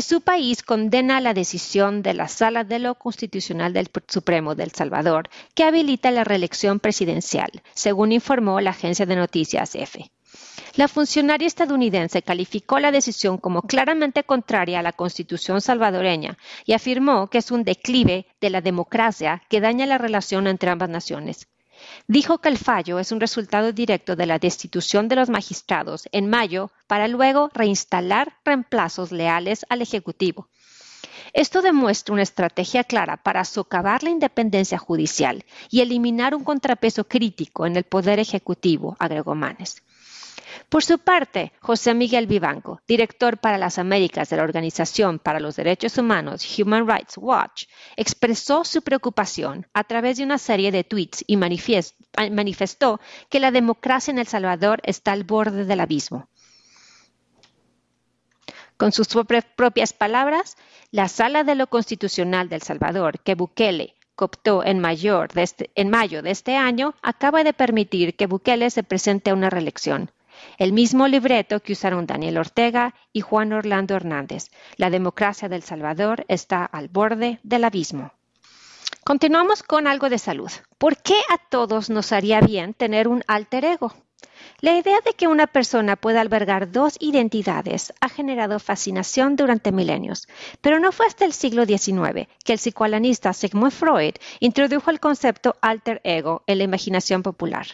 su 0.00 0.22
país 0.22 0.62
condena 0.62 1.20
la 1.20 1.34
decisión 1.34 2.02
de 2.02 2.14
la 2.14 2.28
Sala 2.28 2.64
de 2.64 2.78
lo 2.78 2.94
Constitucional 2.94 3.74
del 3.74 3.90
Supremo 4.06 4.54
de 4.54 4.64
El 4.64 4.72
Salvador 4.72 5.28
que 5.54 5.64
habilita 5.64 6.10
la 6.10 6.24
reelección 6.24 6.80
presidencial, 6.80 7.50
según 7.74 8.12
informó 8.12 8.60
la 8.62 8.70
agencia 8.70 9.04
de 9.04 9.16
noticias 9.16 9.74
EFE. 9.74 10.10
La 10.74 10.88
funcionaria 10.88 11.46
estadounidense 11.46 12.22
calificó 12.22 12.78
la 12.78 12.92
decisión 12.92 13.36
como 13.36 13.62
claramente 13.62 14.24
contraria 14.24 14.78
a 14.78 14.82
la 14.82 14.92
constitución 14.92 15.60
salvadoreña 15.60 16.38
y 16.64 16.72
afirmó 16.72 17.28
que 17.28 17.38
es 17.38 17.50
un 17.50 17.64
declive 17.64 18.26
de 18.40 18.50
la 18.50 18.62
democracia 18.62 19.42
que 19.50 19.60
daña 19.60 19.84
la 19.84 19.98
relación 19.98 20.46
entre 20.46 20.70
ambas 20.70 20.88
naciones. 20.88 21.48
Dijo 22.06 22.38
que 22.38 22.48
el 22.48 22.58
fallo 22.58 22.98
es 22.98 23.12
un 23.12 23.20
resultado 23.20 23.72
directo 23.72 24.16
de 24.16 24.26
la 24.26 24.38
destitución 24.38 25.08
de 25.08 25.16
los 25.16 25.28
magistrados 25.28 26.08
en 26.12 26.28
mayo 26.28 26.70
para 26.86 27.08
luego 27.08 27.50
reinstalar 27.54 28.36
reemplazos 28.44 29.12
leales 29.12 29.66
al 29.68 29.82
Ejecutivo. 29.82 30.48
Esto 31.32 31.62
demuestra 31.62 32.14
una 32.14 32.22
estrategia 32.22 32.84
clara 32.84 33.16
para 33.18 33.44
socavar 33.44 34.02
la 34.02 34.10
independencia 34.10 34.78
judicial 34.78 35.44
y 35.70 35.80
eliminar 35.80 36.34
un 36.34 36.44
contrapeso 36.44 37.04
crítico 37.04 37.66
en 37.66 37.76
el 37.76 37.84
poder 37.84 38.18
ejecutivo, 38.18 38.96
agregó 38.98 39.34
Manes. 39.34 39.82
Por 40.68 40.84
su 40.84 40.98
parte, 40.98 41.52
José 41.60 41.94
Miguel 41.94 42.26
Vivanco, 42.26 42.80
director 42.86 43.38
para 43.38 43.58
las 43.58 43.78
Américas 43.78 44.28
de 44.28 44.36
la 44.36 44.42
Organización 44.42 45.18
para 45.18 45.40
los 45.40 45.56
Derechos 45.56 45.98
Humanos 45.98 46.46
Human 46.58 46.86
Rights 46.86 47.16
Watch, 47.18 47.64
expresó 47.96 48.64
su 48.64 48.82
preocupación 48.82 49.66
a 49.72 49.84
través 49.84 50.18
de 50.18 50.24
una 50.24 50.38
serie 50.38 50.72
de 50.72 50.84
tweets 50.84 51.24
y 51.26 51.36
manifestó 51.36 53.00
que 53.28 53.40
la 53.40 53.50
democracia 53.50 54.10
en 54.10 54.18
El 54.18 54.26
Salvador 54.26 54.80
está 54.84 55.12
al 55.12 55.24
borde 55.24 55.64
del 55.64 55.80
abismo. 55.80 56.28
Con 58.76 58.92
sus 58.92 59.08
propias 59.56 59.92
palabras, 59.92 60.56
la 60.92 61.08
Sala 61.08 61.42
de 61.42 61.56
lo 61.56 61.66
Constitucional 61.66 62.48
de 62.48 62.56
El 62.56 62.62
Salvador, 62.62 63.18
que 63.20 63.34
Bukele 63.34 63.96
cooptó 64.14 64.62
este, 64.62 65.70
en 65.74 65.90
mayo 65.90 66.22
de 66.22 66.30
este 66.30 66.56
año, 66.56 66.94
acaba 67.02 67.44
de 67.44 67.52
permitir 67.52 68.16
que 68.16 68.26
Bukele 68.26 68.70
se 68.70 68.82
presente 68.82 69.30
a 69.30 69.34
una 69.34 69.50
reelección. 69.50 70.12
El 70.58 70.72
mismo 70.72 71.08
libreto 71.08 71.60
que 71.60 71.72
usaron 71.72 72.06
Daniel 72.06 72.38
Ortega 72.38 72.94
y 73.12 73.20
Juan 73.20 73.52
Orlando 73.52 73.94
Hernández. 73.94 74.50
La 74.76 74.90
democracia 74.90 75.48
del 75.48 75.62
Salvador 75.62 76.24
está 76.28 76.64
al 76.64 76.88
borde 76.88 77.40
del 77.42 77.64
abismo. 77.64 78.12
Continuamos 79.04 79.62
con 79.62 79.86
algo 79.86 80.08
de 80.10 80.18
salud. 80.18 80.50
¿Por 80.76 80.98
qué 80.98 81.16
a 81.30 81.38
todos 81.38 81.88
nos 81.88 82.12
haría 82.12 82.40
bien 82.40 82.74
tener 82.74 83.08
un 83.08 83.24
alter 83.26 83.64
ego? 83.64 83.94
La 84.60 84.76
idea 84.76 84.98
de 85.04 85.12
que 85.14 85.28
una 85.28 85.46
persona 85.46 85.96
pueda 85.96 86.20
albergar 86.20 86.72
dos 86.72 86.96
identidades 87.00 87.92
ha 88.00 88.08
generado 88.08 88.58
fascinación 88.58 89.36
durante 89.36 89.72
milenios, 89.72 90.28
pero 90.60 90.80
no 90.80 90.92
fue 90.92 91.06
hasta 91.06 91.24
el 91.24 91.32
siglo 91.32 91.64
XIX 91.64 92.28
que 92.44 92.52
el 92.52 92.58
psicoanalista 92.58 93.32
Sigmund 93.32 93.72
Freud 93.72 94.14
introdujo 94.40 94.90
el 94.90 95.00
concepto 95.00 95.56
alter 95.60 96.00
ego 96.04 96.42
en 96.46 96.58
la 96.58 96.64
imaginación 96.64 97.22
popular. 97.22 97.66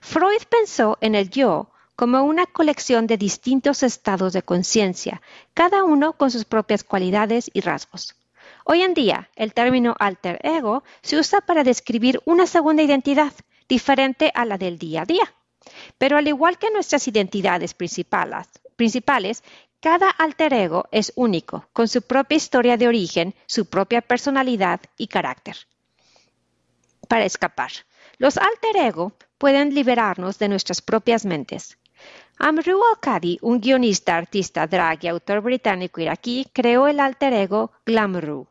Freud 0.00 0.42
pensó 0.48 0.98
en 1.00 1.14
el 1.14 1.30
yo 1.30 1.70
como 2.00 2.22
una 2.22 2.46
colección 2.46 3.06
de 3.06 3.18
distintos 3.18 3.82
estados 3.82 4.32
de 4.32 4.42
conciencia, 4.42 5.20
cada 5.52 5.84
uno 5.84 6.14
con 6.14 6.30
sus 6.30 6.46
propias 6.46 6.82
cualidades 6.82 7.50
y 7.52 7.60
rasgos. 7.60 8.16
Hoy 8.64 8.80
en 8.80 8.94
día, 8.94 9.28
el 9.36 9.52
término 9.52 9.94
alter 9.98 10.40
ego 10.42 10.82
se 11.02 11.18
usa 11.18 11.42
para 11.42 11.62
describir 11.62 12.22
una 12.24 12.46
segunda 12.46 12.82
identidad, 12.82 13.34
diferente 13.68 14.32
a 14.34 14.46
la 14.46 14.56
del 14.56 14.78
día 14.78 15.02
a 15.02 15.04
día. 15.04 15.34
Pero 15.98 16.16
al 16.16 16.26
igual 16.26 16.56
que 16.56 16.70
nuestras 16.70 17.06
identidades 17.06 17.74
principales, 17.74 18.48
principales, 18.76 19.44
cada 19.80 20.08
alter 20.08 20.54
ego 20.54 20.88
es 20.92 21.12
único, 21.16 21.68
con 21.74 21.86
su 21.86 22.00
propia 22.00 22.36
historia 22.36 22.78
de 22.78 22.88
origen, 22.88 23.34
su 23.44 23.66
propia 23.66 24.00
personalidad 24.00 24.80
y 24.96 25.08
carácter. 25.08 25.54
Para 27.08 27.26
escapar, 27.26 27.72
los 28.16 28.38
alter 28.38 28.78
ego 28.78 29.12
pueden 29.36 29.74
liberarnos 29.74 30.38
de 30.38 30.48
nuestras 30.48 30.80
propias 30.80 31.26
mentes. 31.26 31.76
Amru 32.42 32.80
al-Qadi, 32.90 33.38
un 33.42 33.60
guionista, 33.60 34.16
artista, 34.16 34.66
drag 34.66 35.04
y 35.04 35.08
autor 35.08 35.42
británico 35.42 36.00
iraquí, 36.00 36.46
creó 36.54 36.86
el 36.86 36.98
alter 36.98 37.34
ego 37.34 37.70
Glamru. 37.84 38.48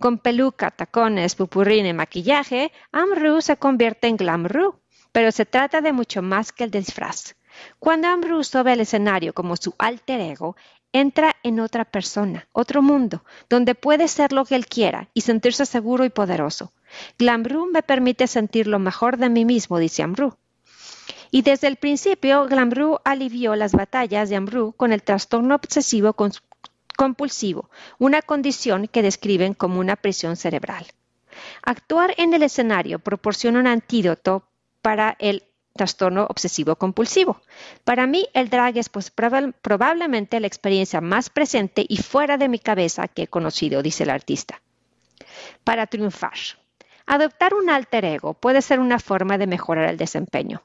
Con 0.00 0.18
peluca, 0.18 0.72
tacones, 0.72 1.36
pupurrín 1.36 1.86
y 1.86 1.92
maquillaje, 1.92 2.72
Amru 2.90 3.40
se 3.40 3.56
convierte 3.56 4.08
en 4.08 4.16
Glamru, 4.16 4.80
pero 5.12 5.30
se 5.30 5.46
trata 5.46 5.80
de 5.80 5.92
mucho 5.92 6.20
más 6.20 6.50
que 6.50 6.64
el 6.64 6.72
disfraz. 6.72 7.36
Cuando 7.78 8.08
Amru 8.08 8.42
sube 8.42 8.72
al 8.72 8.80
escenario 8.80 9.32
como 9.32 9.56
su 9.56 9.72
alter 9.78 10.20
ego, 10.20 10.56
entra 10.92 11.36
en 11.44 11.60
otra 11.60 11.84
persona, 11.84 12.48
otro 12.50 12.82
mundo, 12.82 13.22
donde 13.48 13.76
puede 13.76 14.08
ser 14.08 14.32
lo 14.32 14.46
que 14.46 14.56
él 14.56 14.66
quiera 14.66 15.10
y 15.14 15.20
sentirse 15.20 15.64
seguro 15.64 16.04
y 16.04 16.10
poderoso. 16.10 16.72
Glamru 17.20 17.66
me 17.66 17.84
permite 17.84 18.26
sentir 18.26 18.66
lo 18.66 18.80
mejor 18.80 19.16
de 19.16 19.28
mí 19.28 19.44
mismo, 19.44 19.78
dice 19.78 20.02
Amru. 20.02 20.36
Y 21.30 21.42
desde 21.42 21.68
el 21.68 21.76
principio, 21.76 22.46
Glamru 22.46 22.98
alivió 23.04 23.54
las 23.56 23.72
batallas 23.72 24.30
de 24.30 24.36
Amru 24.36 24.72
con 24.76 24.92
el 24.92 25.02
trastorno 25.02 25.54
obsesivo 25.54 26.14
compulsivo, 26.96 27.70
una 27.98 28.22
condición 28.22 28.88
que 28.88 29.02
describen 29.02 29.54
como 29.54 29.80
una 29.80 29.96
prisión 29.96 30.36
cerebral. 30.36 30.86
Actuar 31.62 32.14
en 32.16 32.34
el 32.34 32.42
escenario 32.42 32.98
proporciona 32.98 33.60
un 33.60 33.66
antídoto 33.66 34.48
para 34.82 35.16
el 35.18 35.44
trastorno 35.76 36.26
obsesivo 36.28 36.76
compulsivo. 36.76 37.40
Para 37.84 38.06
mí, 38.06 38.26
el 38.34 38.50
drag 38.50 38.76
es 38.78 38.88
pues, 38.88 39.10
probablemente 39.10 40.40
la 40.40 40.46
experiencia 40.46 41.00
más 41.00 41.30
presente 41.30 41.86
y 41.88 41.98
fuera 41.98 42.36
de 42.36 42.48
mi 42.48 42.58
cabeza 42.58 43.08
que 43.08 43.22
he 43.22 43.26
conocido, 43.28 43.82
dice 43.82 44.02
el 44.02 44.10
artista. 44.10 44.60
Para 45.64 45.86
triunfar. 45.86 46.38
Adoptar 47.06 47.54
un 47.54 47.70
alter 47.70 48.04
ego 48.04 48.34
puede 48.34 48.60
ser 48.60 48.80
una 48.80 48.98
forma 48.98 49.38
de 49.38 49.46
mejorar 49.46 49.88
el 49.88 49.96
desempeño. 49.96 50.62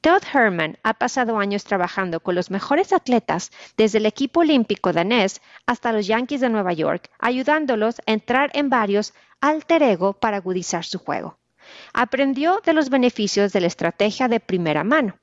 Todd 0.00 0.22
Herman 0.32 0.78
ha 0.82 0.94
pasado 0.94 1.38
años 1.38 1.64
trabajando 1.64 2.20
con 2.20 2.34
los 2.34 2.50
mejores 2.50 2.92
atletas, 2.92 3.50
desde 3.76 3.98
el 3.98 4.06
equipo 4.06 4.40
olímpico 4.40 4.92
danés 4.92 5.40
hasta 5.66 5.92
los 5.92 6.06
Yankees 6.06 6.40
de 6.40 6.48
Nueva 6.48 6.72
York, 6.72 7.10
ayudándolos 7.18 8.00
a 8.06 8.12
entrar 8.12 8.50
en 8.54 8.70
varios 8.70 9.14
alter 9.40 9.82
ego 9.82 10.12
para 10.12 10.38
agudizar 10.38 10.84
su 10.84 10.98
juego. 10.98 11.38
Aprendió 11.92 12.60
de 12.64 12.72
los 12.72 12.90
beneficios 12.90 13.52
de 13.52 13.60
la 13.60 13.66
estrategia 13.66 14.28
de 14.28 14.40
primera 14.40 14.84
mano. 14.84 15.18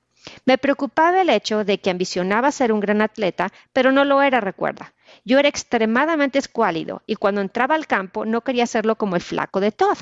Me 0.45 0.57
preocupaba 0.57 1.21
el 1.21 1.29
hecho 1.29 1.63
de 1.65 1.79
que 1.79 1.89
ambicionaba 1.89 2.51
ser 2.51 2.71
un 2.71 2.79
gran 2.79 3.01
atleta, 3.01 3.49
pero 3.73 3.91
no 3.91 4.05
lo 4.05 4.21
era, 4.21 4.39
recuerda. 4.39 4.93
Yo 5.25 5.39
era 5.39 5.49
extremadamente 5.49 6.39
escuálido 6.39 7.01
y 7.05 7.15
cuando 7.15 7.41
entraba 7.41 7.75
al 7.75 7.87
campo 7.87 8.25
no 8.25 8.41
quería 8.41 8.63
hacerlo 8.63 8.95
como 8.95 9.15
el 9.15 9.21
flaco 9.21 9.59
de 9.59 9.71
Todd. 9.71 9.97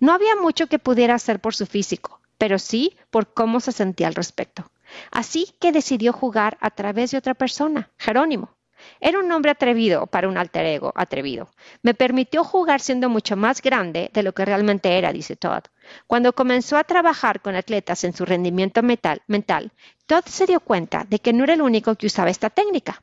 No 0.00 0.12
había 0.12 0.36
mucho 0.36 0.66
que 0.66 0.78
pudiera 0.78 1.14
hacer 1.14 1.40
por 1.40 1.54
su 1.54 1.66
físico, 1.66 2.20
pero 2.38 2.58
sí 2.58 2.96
por 3.10 3.32
cómo 3.32 3.60
se 3.60 3.72
sentía 3.72 4.08
al 4.08 4.14
respecto. 4.14 4.70
Así 5.10 5.54
que 5.60 5.72
decidió 5.72 6.12
jugar 6.12 6.58
a 6.60 6.70
través 6.70 7.10
de 7.10 7.18
otra 7.18 7.34
persona, 7.34 7.90
Jerónimo. 7.98 8.56
Era 9.00 9.20
un 9.20 9.30
hombre 9.30 9.52
atrevido 9.52 10.06
para 10.06 10.28
un 10.28 10.36
alter 10.36 10.66
ego 10.66 10.92
atrevido. 10.96 11.48
Me 11.82 11.94
permitió 11.94 12.44
jugar 12.44 12.80
siendo 12.80 13.08
mucho 13.08 13.36
más 13.36 13.62
grande 13.62 14.10
de 14.12 14.22
lo 14.22 14.32
que 14.32 14.44
realmente 14.44 14.98
era, 14.98 15.12
dice 15.12 15.36
Todd. 15.36 15.64
Cuando 16.06 16.32
comenzó 16.32 16.76
a 16.76 16.84
trabajar 16.84 17.40
con 17.40 17.54
atletas 17.54 18.04
en 18.04 18.12
su 18.12 18.24
rendimiento 18.24 18.82
mental, 18.82 19.72
Todd 20.06 20.24
se 20.26 20.46
dio 20.46 20.60
cuenta 20.60 21.04
de 21.08 21.20
que 21.20 21.32
no 21.32 21.44
era 21.44 21.54
el 21.54 21.62
único 21.62 21.94
que 21.94 22.06
usaba 22.06 22.30
esta 22.30 22.50
técnica. 22.50 23.02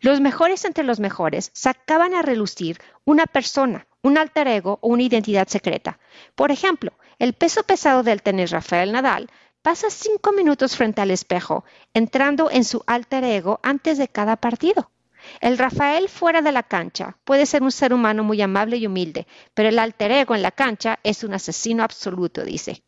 Los 0.00 0.20
mejores 0.20 0.64
entre 0.64 0.84
los 0.84 1.00
mejores 1.00 1.50
sacaban 1.54 2.14
a 2.14 2.22
relucir 2.22 2.78
una 3.04 3.26
persona, 3.26 3.86
un 4.04 4.18
alter 4.18 4.46
ego 4.46 4.78
o 4.82 4.88
una 4.88 5.02
identidad 5.02 5.48
secreta. 5.48 5.98
Por 6.34 6.52
ejemplo, 6.52 6.92
el 7.18 7.32
peso 7.32 7.62
pesado 7.62 8.02
del 8.02 8.22
tenis 8.22 8.50
Rafael 8.50 8.92
Nadal 8.92 9.30
pasa 9.62 9.88
cinco 9.88 10.32
minutos 10.32 10.76
frente 10.76 11.00
al 11.00 11.10
espejo, 11.10 11.64
entrando 11.94 12.50
en 12.50 12.64
su 12.64 12.84
alter 12.86 13.24
ego 13.24 13.60
antes 13.62 13.96
de 13.96 14.08
cada 14.08 14.36
partido. 14.36 14.90
El 15.40 15.56
Rafael 15.56 16.10
fuera 16.10 16.42
de 16.42 16.52
la 16.52 16.62
cancha 16.62 17.16
puede 17.24 17.46
ser 17.46 17.62
un 17.62 17.72
ser 17.72 17.94
humano 17.94 18.22
muy 18.24 18.42
amable 18.42 18.76
y 18.76 18.86
humilde, 18.86 19.26
pero 19.54 19.70
el 19.70 19.78
alter 19.78 20.12
ego 20.12 20.34
en 20.34 20.42
la 20.42 20.50
cancha 20.50 20.98
es 21.02 21.24
un 21.24 21.32
asesino 21.32 21.82
absoluto, 21.82 22.44
dice. 22.44 22.82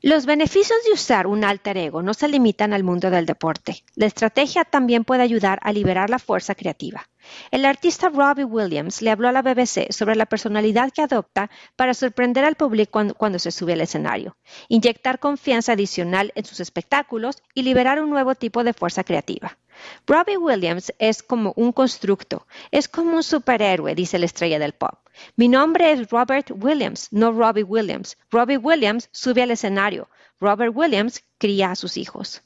Los 0.00 0.26
beneficios 0.26 0.78
de 0.86 0.92
usar 0.92 1.26
un 1.26 1.42
alter 1.42 1.76
ego 1.76 2.02
no 2.02 2.14
se 2.14 2.28
limitan 2.28 2.72
al 2.72 2.84
mundo 2.84 3.10
del 3.10 3.26
deporte. 3.26 3.82
La 3.96 4.06
estrategia 4.06 4.64
también 4.64 5.02
puede 5.02 5.22
ayudar 5.22 5.58
a 5.62 5.72
liberar 5.72 6.08
la 6.08 6.20
fuerza 6.20 6.54
creativa. 6.54 7.08
El 7.50 7.64
artista 7.64 8.08
Robbie 8.08 8.44
Williams 8.44 9.02
le 9.02 9.10
habló 9.10 9.28
a 9.28 9.32
la 9.32 9.42
BBC 9.42 9.92
sobre 9.92 10.16
la 10.16 10.26
personalidad 10.26 10.92
que 10.92 11.02
adopta 11.02 11.50
para 11.76 11.94
sorprender 11.94 12.44
al 12.44 12.56
público 12.56 13.02
cuando, 13.16 13.38
se 13.38 13.50
sube 13.50 13.72
al 13.72 13.80
escenario, 13.80 14.36
inyectar 14.68 15.18
confianza 15.18 15.72
adicional 15.72 16.32
en 16.34 16.44
sus 16.44 16.60
espectáculos 16.60 17.42
y 17.54 17.62
liberar 17.62 18.00
un 18.02 18.10
nuevo 18.10 18.34
tipo 18.34 18.64
de 18.64 18.72
fuerza 18.72 19.04
creativa. 19.04 19.58
Robbie 20.06 20.36
Williams 20.36 20.92
es 20.98 21.22
como 21.22 21.52
un 21.56 21.72
constructo, 21.72 22.46
es 22.70 22.88
como 22.88 23.16
un 23.16 23.22
superhéroe, 23.22 23.94
dice 23.94 24.18
la 24.18 24.26
estrella 24.26 24.58
del 24.58 24.72
pop. 24.72 24.98
Mi 25.36 25.48
nombre 25.48 25.92
es 25.92 26.10
Robert 26.10 26.50
Williams, 26.54 27.08
no 27.10 27.32
Robbie 27.32 27.64
Williams. 27.64 28.16
Robbie 28.30 28.56
Williams 28.56 29.08
sube 29.12 29.42
al 29.42 29.50
escenario. 29.50 30.08
Robert 30.40 30.72
Williams 30.74 31.24
cría 31.38 31.70
a 31.70 31.76
sus 31.76 31.96
hijos. 31.96 32.42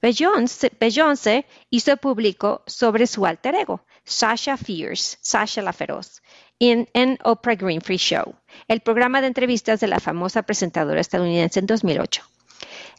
Beyoncé 0.00 1.46
hizo 1.70 1.96
público 1.96 2.62
sobre 2.66 3.06
su 3.06 3.26
alter 3.26 3.54
ego, 3.54 3.84
Sasha 4.04 4.56
Fierce, 4.56 5.18
Sasha 5.20 5.62
la 5.62 5.72
Feroz, 5.72 6.22
en, 6.58 7.18
Oprah 7.22 7.56
Winfrey 7.60 7.98
Show, 7.98 8.34
el 8.68 8.80
programa 8.80 9.20
de 9.20 9.28
entrevistas 9.28 9.80
de 9.80 9.88
la 9.88 10.00
famosa 10.00 10.42
presentadora 10.42 11.00
estadounidense 11.00 11.60
en 11.60 11.66
2008. 11.66 12.22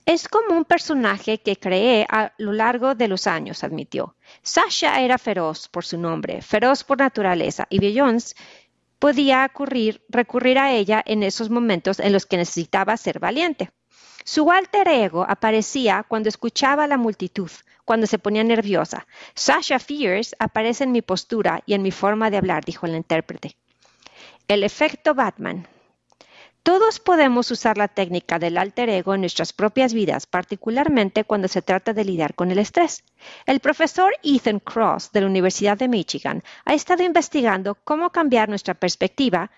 Es 0.05 0.27
como 0.27 0.55
un 0.55 0.63
personaje 0.63 1.39
que 1.39 1.57
creé 1.57 2.05
a 2.09 2.33
lo 2.37 2.53
largo 2.53 2.95
de 2.95 3.07
los 3.07 3.27
años, 3.27 3.63
admitió. 3.63 4.15
Sasha 4.41 5.01
era 5.01 5.17
feroz 5.17 5.67
por 5.67 5.83
su 5.83 5.97
nombre, 5.97 6.41
feroz 6.41 6.83
por 6.83 6.99
naturaleza, 6.99 7.67
y 7.69 7.79
Beyoncé 7.79 8.35
podía 8.99 9.51
recurrir 10.09 10.59
a 10.59 10.71
ella 10.71 11.03
en 11.05 11.23
esos 11.23 11.49
momentos 11.49 11.99
en 11.99 12.13
los 12.13 12.25
que 12.25 12.37
necesitaba 12.37 12.97
ser 12.97 13.19
valiente. 13.19 13.69
Su 14.27 14.51
alter 14.51 14.89
ego 14.89 15.25
aparecía 15.25 16.03
cuando 16.05 16.27
escuchaba 16.27 16.83
a 16.83 16.87
la 16.87 16.97
multitud, 16.97 17.49
cuando 17.85 18.07
se 18.07 18.19
ponía 18.19 18.43
nerviosa. 18.43 19.07
Sasha 19.33 19.79
Fierce 19.79 20.35
aparece 20.37 20.83
en 20.83 20.91
mi 20.91 21.01
postura 21.01 21.63
y 21.65 21.75
en 21.75 21.81
mi 21.81 21.91
forma 21.91 22.29
de 22.29 22.35
hablar, 22.35 22.65
dijo 22.65 22.85
el 22.85 22.95
intérprete. 22.95 23.55
El 24.49 24.65
efecto 24.65 25.15
Batman. 25.15 25.65
Todos 26.61 26.99
podemos 26.99 27.49
usar 27.51 27.77
la 27.77 27.87
técnica 27.87 28.37
del 28.37 28.57
alter 28.57 28.89
ego 28.89 29.15
en 29.15 29.21
nuestras 29.21 29.53
propias 29.53 29.93
vidas, 29.93 30.25
particularmente 30.25 31.23
cuando 31.23 31.47
se 31.47 31.61
trata 31.61 31.93
de 31.93 32.03
lidiar 32.03 32.35
con 32.35 32.51
el 32.51 32.59
estrés. 32.59 33.05
El 33.45 33.61
profesor 33.61 34.13
Ethan 34.23 34.59
Cross 34.59 35.13
de 35.13 35.21
la 35.21 35.27
Universidad 35.27 35.77
de 35.77 35.87
Michigan 35.87 36.43
ha 36.65 36.73
estado 36.73 37.01
investigando 37.01 37.75
cómo 37.75 38.09
cambiar 38.09 38.49
nuestra 38.49 38.73
perspectiva 38.73 39.51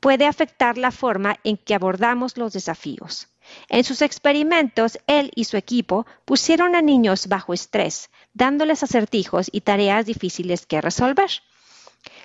puede 0.00 0.26
afectar 0.26 0.78
la 0.78 0.90
forma 0.90 1.36
en 1.44 1.56
que 1.56 1.74
abordamos 1.74 2.36
los 2.36 2.52
desafíos. 2.52 3.28
En 3.68 3.84
sus 3.84 4.02
experimentos, 4.02 4.98
él 5.06 5.30
y 5.34 5.44
su 5.44 5.56
equipo 5.56 6.06
pusieron 6.24 6.74
a 6.74 6.82
niños 6.82 7.28
bajo 7.28 7.52
estrés, 7.52 8.10
dándoles 8.32 8.82
acertijos 8.82 9.48
y 9.52 9.60
tareas 9.60 10.06
difíciles 10.06 10.66
que 10.66 10.80
resolver. 10.80 11.30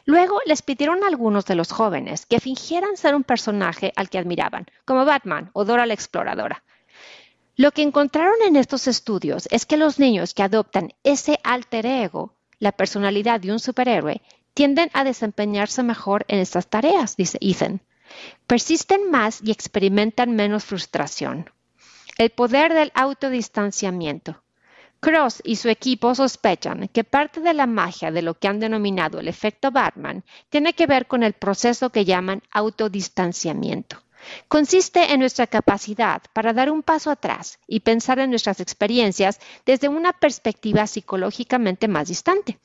Luego 0.05 0.39
les 0.45 0.61
pidieron 0.61 1.03
a 1.03 1.07
algunos 1.07 1.45
de 1.45 1.55
los 1.55 1.71
jóvenes 1.71 2.25
que 2.25 2.39
fingieran 2.39 2.95
ser 2.95 3.15
un 3.15 3.23
personaje 3.23 3.91
al 3.95 4.09
que 4.09 4.19
admiraban, 4.19 4.67
como 4.85 5.03
Batman 5.03 5.49
o 5.53 5.65
Dora 5.65 5.85
la 5.85 5.93
Exploradora. 5.93 6.63
Lo 7.57 7.71
que 7.71 7.81
encontraron 7.81 8.35
en 8.45 8.55
estos 8.55 8.87
estudios 8.87 9.47
es 9.49 9.65
que 9.65 9.77
los 9.77 9.97
niños 9.97 10.33
que 10.33 10.43
adoptan 10.43 10.93
ese 11.03 11.39
alter 11.43 11.85
ego, 11.85 12.35
la 12.59 12.71
personalidad 12.71 13.39
de 13.39 13.51
un 13.51 13.59
superhéroe, 13.59 14.21
tienden 14.55 14.89
a 14.93 15.03
desempeñarse 15.03 15.83
mejor 15.83 16.25
en 16.27 16.39
estas 16.39 16.67
tareas, 16.67 17.15
dice 17.17 17.37
Ethan. 17.41 17.81
Persisten 18.47 19.11
más 19.11 19.41
y 19.43 19.51
experimentan 19.51 20.35
menos 20.35 20.63
frustración. 20.63 21.51
El 22.17 22.29
poder 22.29 22.73
del 22.73 22.91
autodistanciamiento. 22.95 24.41
Cross 25.01 25.41
y 25.43 25.57
su 25.57 25.67
equipo 25.67 26.15
sospechan 26.15 26.87
que 26.87 27.03
parte 27.03 27.41
de 27.41 27.53
la 27.53 27.67
magia 27.67 28.11
de 28.11 28.21
lo 28.21 28.39
que 28.39 28.47
han 28.47 28.61
denominado 28.61 29.19
el 29.19 29.27
efecto 29.27 29.69
Batman 29.71 30.23
tiene 30.49 30.73
que 30.73 30.87
ver 30.87 31.05
con 31.05 31.21
el 31.21 31.33
proceso 31.33 31.89
que 31.89 32.05
llaman 32.05 32.41
autodistanciamiento. 32.49 34.01
Consiste 34.47 35.13
en 35.13 35.19
nuestra 35.19 35.47
capacidad 35.47 36.21
para 36.31 36.53
dar 36.53 36.71
un 36.71 36.81
paso 36.81 37.11
atrás 37.11 37.59
y 37.67 37.81
pensar 37.81 38.19
en 38.19 38.29
nuestras 38.29 38.61
experiencias 38.61 39.39
desde 39.65 39.89
una 39.89 40.13
perspectiva 40.13 40.87
psicológicamente 40.87 41.89
más 41.89 42.07
distante. 42.07 42.57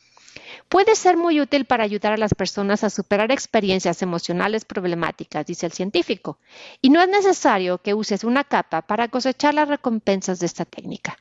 Puede 0.70 0.94
ser 0.94 1.16
muy 1.16 1.40
útil 1.40 1.64
para 1.64 1.82
ayudar 1.82 2.12
a 2.12 2.16
las 2.16 2.32
personas 2.32 2.84
a 2.84 2.90
superar 2.90 3.32
experiencias 3.32 4.02
emocionales 4.02 4.64
problemáticas, 4.64 5.44
dice 5.44 5.66
el 5.66 5.72
científico, 5.72 6.38
y 6.80 6.90
no 6.90 7.02
es 7.02 7.08
necesario 7.08 7.78
que 7.78 7.92
uses 7.92 8.22
una 8.22 8.44
capa 8.44 8.82
para 8.82 9.08
cosechar 9.08 9.52
las 9.52 9.68
recompensas 9.68 10.38
de 10.38 10.46
esta 10.46 10.64
técnica. 10.64 11.18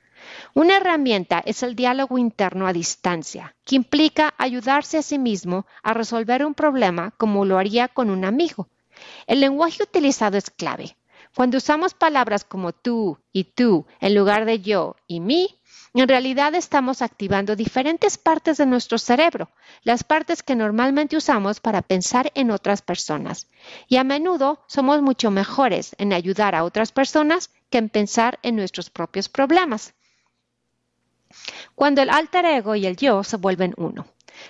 Una 0.53 0.77
herramienta 0.77 1.41
es 1.43 1.63
el 1.63 1.75
diálogo 1.75 2.19
interno 2.19 2.67
a 2.67 2.73
distancia, 2.73 3.55
que 3.65 3.75
implica 3.75 4.35
ayudarse 4.37 4.99
a 4.99 5.01
sí 5.01 5.17
mismo 5.17 5.65
a 5.81 5.95
resolver 5.95 6.45
un 6.45 6.53
problema 6.53 7.09
como 7.17 7.43
lo 7.43 7.57
haría 7.57 7.87
con 7.87 8.11
un 8.11 8.25
amigo. 8.25 8.69
El 9.25 9.39
lenguaje 9.39 9.81
utilizado 9.81 10.37
es 10.37 10.51
clave. 10.51 10.95
Cuando 11.35 11.57
usamos 11.57 11.95
palabras 11.95 12.43
como 12.43 12.71
tú 12.71 13.17
y 13.33 13.45
tú 13.45 13.87
en 13.99 14.13
lugar 14.13 14.45
de 14.45 14.59
yo 14.59 14.95
y 15.07 15.21
mí, 15.21 15.58
en 15.93 16.07
realidad 16.07 16.55
estamos 16.55 17.01
activando 17.01 17.55
diferentes 17.55 18.17
partes 18.17 18.57
de 18.57 18.65
nuestro 18.65 18.97
cerebro, 18.97 19.49
las 19.83 20.03
partes 20.03 20.43
que 20.43 20.55
normalmente 20.55 21.17
usamos 21.17 21.59
para 21.59 21.81
pensar 21.81 22.31
en 22.35 22.51
otras 22.51 22.81
personas. 22.81 23.47
Y 23.87 23.97
a 23.97 24.03
menudo 24.03 24.63
somos 24.67 25.01
mucho 25.01 25.31
mejores 25.31 25.95
en 25.97 26.13
ayudar 26.13 26.55
a 26.55 26.63
otras 26.63 26.91
personas 26.91 27.49
que 27.69 27.79
en 27.79 27.89
pensar 27.89 28.39
en 28.43 28.55
nuestros 28.55 28.89
propios 28.89 29.29
problemas 29.29 29.93
cuando 31.75 32.01
el 32.01 32.09
alter 32.09 32.45
ego 32.45 32.75
y 32.75 32.85
el 32.85 32.97
yo 32.97 33.23
se 33.23 33.37
vuelven 33.37 33.73
uno. 33.77 34.07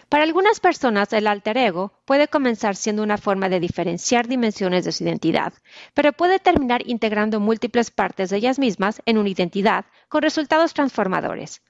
Para 0.10 0.24
algunas 0.24 0.60
personas 0.60 1.14
el 1.14 1.28
alter 1.28 1.58
ego 1.58 1.94
puede 2.06 2.28
comenzar 2.28 2.76
siendo 2.76 3.04
una 3.04 3.18
forma 3.18 3.50
de 3.50 3.60
diferenciar 3.60 4.28
dimensiones 4.28 4.86
de 4.86 4.92
su 4.92 5.04
identidad, 5.04 5.54
pero 5.94 6.14
puede 6.14 6.40
terminar 6.40 6.82
integrando 6.88 7.40
múltiples 7.40 7.92
partes 7.92 8.30
de 8.30 8.38
ellas 8.38 8.60
mismas 8.60 9.02
en 9.06 9.18
una 9.18 9.30
identidad 9.30 9.86
con 10.08 10.22
resultados 10.22 10.74
transformadores. 10.74 11.62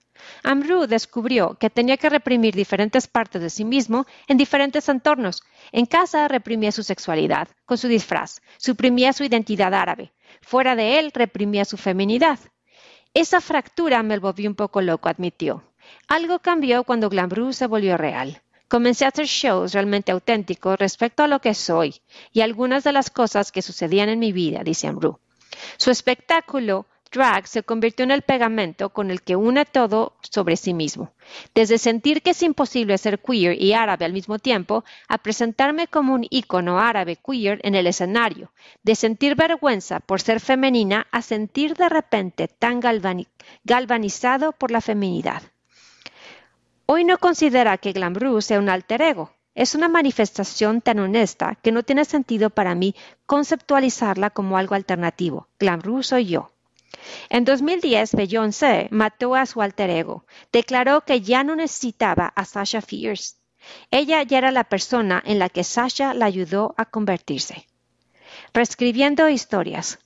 Amru 0.43 0.85
descubrió 0.85 1.55
que 1.55 1.69
tenía 1.69 1.97
que 1.97 2.09
reprimir 2.09 2.53
diferentes 2.53 3.07
partes 3.07 3.41
de 3.41 3.49
sí 3.49 3.63
mismo 3.63 4.05
en 4.27 4.37
diferentes 4.37 4.89
entornos. 4.89 5.43
En 5.71 5.85
casa 5.85 6.27
reprimía 6.27 6.71
su 6.71 6.83
sexualidad, 6.83 7.47
con 7.65 7.77
su 7.77 7.87
disfraz, 7.87 8.41
suprimía 8.57 9.13
su 9.13 9.23
identidad 9.23 9.73
árabe. 9.73 10.11
Fuera 10.41 10.75
de 10.75 10.99
él 10.99 11.11
reprimía 11.13 11.65
su 11.65 11.77
feminidad. 11.77 12.39
Esa 13.13 13.41
fractura 13.41 14.03
me 14.03 14.19
volvió 14.19 14.49
un 14.49 14.55
poco 14.55 14.81
loco, 14.81 15.09
admitió. 15.09 15.63
Algo 16.07 16.39
cambió 16.39 16.83
cuando 16.83 17.09
Glambrú 17.09 17.53
se 17.53 17.67
volvió 17.67 17.97
real. 17.97 18.41
Comencé 18.67 19.05
a 19.05 19.07
hacer 19.07 19.25
shows 19.25 19.73
realmente 19.73 20.11
auténticos 20.11 20.77
respecto 20.77 21.23
a 21.23 21.27
lo 21.27 21.39
que 21.39 21.53
soy 21.55 22.01
y 22.31 22.41
algunas 22.41 22.83
de 22.83 22.91
las 22.91 23.09
cosas 23.09 23.51
que 23.51 23.63
sucedían 23.63 24.09
en 24.09 24.19
mi 24.19 24.31
vida, 24.31 24.63
dice 24.63 24.87
Amru. 24.87 25.19
Su 25.77 25.89
espectáculo 25.89 26.85
drag 27.11 27.47
se 27.47 27.63
convirtió 27.63 28.03
en 28.03 28.11
el 28.11 28.21
pegamento 28.21 28.89
con 28.89 29.09
el 29.09 29.21
que 29.21 29.35
une 29.35 29.65
todo 29.65 30.13
sobre 30.21 30.55
sí 30.55 30.73
mismo. 30.73 31.11
Desde 31.55 31.77
sentir 31.77 32.21
que 32.21 32.31
es 32.31 32.43
imposible 32.43 32.97
ser 32.97 33.19
queer 33.19 33.59
y 33.61 33.73
árabe 33.73 34.05
al 34.05 34.13
mismo 34.13 34.37
tiempo, 34.37 34.83
a 35.07 35.17
presentarme 35.17 35.87
como 35.87 36.13
un 36.13 36.27
ícono 36.29 36.79
árabe 36.79 37.15
queer 37.17 37.59
en 37.63 37.75
el 37.75 37.87
escenario, 37.87 38.51
de 38.83 38.95
sentir 38.95 39.35
vergüenza 39.35 39.99
por 39.99 40.21
ser 40.21 40.39
femenina 40.39 41.07
a 41.11 41.21
sentir 41.21 41.75
de 41.75 41.89
repente 41.89 42.47
tan 42.47 42.79
galvanizado 43.63 44.51
por 44.51 44.71
la 44.71 44.81
feminidad. 44.81 45.41
Hoy 46.91 47.03
no 47.03 47.19
considera 47.19 47.77
que 47.77 47.91
Glambrú 47.91 48.41
sea 48.41 48.57
un 48.57 48.67
alter 48.67 49.03
ego. 49.03 49.31
Es 49.53 49.75
una 49.75 49.87
manifestación 49.87 50.81
tan 50.81 50.97
honesta 50.97 51.53
que 51.61 51.71
no 51.71 51.83
tiene 51.83 52.03
sentido 52.03 52.49
para 52.49 52.73
mí 52.73 52.95
conceptualizarla 53.27 54.31
como 54.31 54.57
algo 54.57 54.73
alternativo. 54.73 55.47
Glambrú 55.59 56.01
soy 56.01 56.25
yo. 56.25 56.51
En 57.29 57.45
2010, 57.45 58.15
Beyoncé 58.15 58.87
mató 58.89 59.35
a 59.35 59.45
su 59.45 59.61
alter 59.61 59.91
ego. 59.91 60.25
Declaró 60.51 61.01
que 61.01 61.21
ya 61.21 61.43
no 61.43 61.55
necesitaba 61.55 62.33
a 62.35 62.43
Sasha 62.43 62.81
Fierce. 62.81 63.35
Ella 63.91 64.23
ya 64.23 64.39
era 64.39 64.51
la 64.51 64.63
persona 64.63 65.21
en 65.23 65.37
la 65.37 65.49
que 65.49 65.63
Sasha 65.63 66.15
la 66.15 66.25
ayudó 66.25 66.73
a 66.75 66.85
convertirse. 66.85 67.67
Reescribiendo 68.51 69.29
historias. 69.29 69.99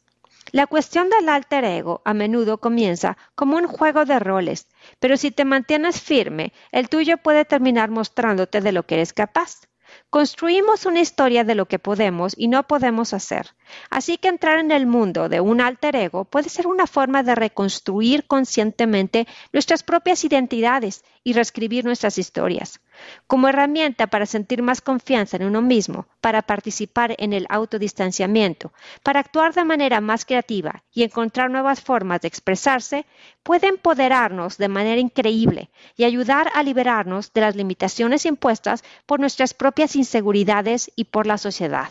La 0.54 0.68
cuestión 0.68 1.10
del 1.10 1.28
alter 1.28 1.66
ego 1.66 2.02
a 2.06 2.14
menudo 2.14 2.60
comienza 2.60 3.18
como 3.36 3.58
un 3.58 3.68
juego 3.68 4.06
de 4.06 4.20
roles, 4.20 4.70
pero 5.00 5.18
si 5.18 5.32
te 5.32 5.44
mantienes 5.44 6.00
firme, 6.00 6.54
el 6.72 6.88
tuyo 6.88 7.18
puede 7.18 7.44
terminar 7.44 7.90
mostrándote 7.90 8.62
de 8.62 8.72
lo 8.72 8.86
que 8.86 8.96
eres 8.96 9.12
capaz. 9.12 9.64
Construimos 10.10 10.86
una 10.86 11.02
historia 11.02 11.44
de 11.44 11.56
lo 11.56 11.66
que 11.66 11.78
podemos 11.78 12.36
y 12.38 12.48
no 12.48 12.66
podemos 12.68 13.14
hacer. 13.14 13.54
Así 13.90 14.18
que 14.18 14.28
entrar 14.28 14.60
en 14.60 14.72
el 14.72 14.86
mundo 14.86 15.30
de 15.30 15.40
un 15.40 15.62
alter 15.62 15.96
ego 15.96 16.26
puede 16.26 16.50
ser 16.50 16.68
una 16.68 16.88
forma 16.88 17.24
de 17.24 17.36
reconstruir 17.36 18.26
conscientemente 18.26 19.28
nuestras 19.52 19.84
propias 19.84 20.24
identidades 20.24 21.04
y 21.24 21.34
reescribir 21.34 21.86
nuestras 21.86 22.18
historias 22.18 22.80
como 23.28 23.48
herramienta 23.48 24.08
para 24.08 24.26
sentir 24.26 24.62
más 24.62 24.82
confianza 24.82 25.38
en 25.38 25.46
uno 25.46 25.62
mismo, 25.62 26.08
para 26.22 26.42
participar 26.42 27.16
en 27.18 27.34
el 27.34 27.46
autodistanciamiento, 27.50 28.74
para 29.02 29.20
actuar 29.20 29.54
de 29.54 29.64
manera 29.64 30.02
más 30.02 30.26
creativa 30.26 30.84
y 30.94 31.04
encontrar 31.04 31.50
nuevas 31.50 31.82
formas 31.82 32.22
de 32.22 32.28
expresarse, 32.28 33.06
puede 33.44 33.68
empoderarnos 33.68 34.58
de 34.58 34.68
manera 34.68 35.00
increíble 35.00 35.70
y 35.96 36.04
ayudar 36.04 36.52
a 36.54 36.64
liberarnos 36.64 37.34
de 37.34 37.42
las 37.42 37.56
limitaciones 37.56 38.26
impuestas 38.26 38.84
por 39.06 39.20
nuestras 39.20 39.54
propias 39.54 39.96
inseguridades 39.96 40.92
y 40.96 41.06
por 41.06 41.28
la 41.28 41.38
sociedad. 41.38 41.90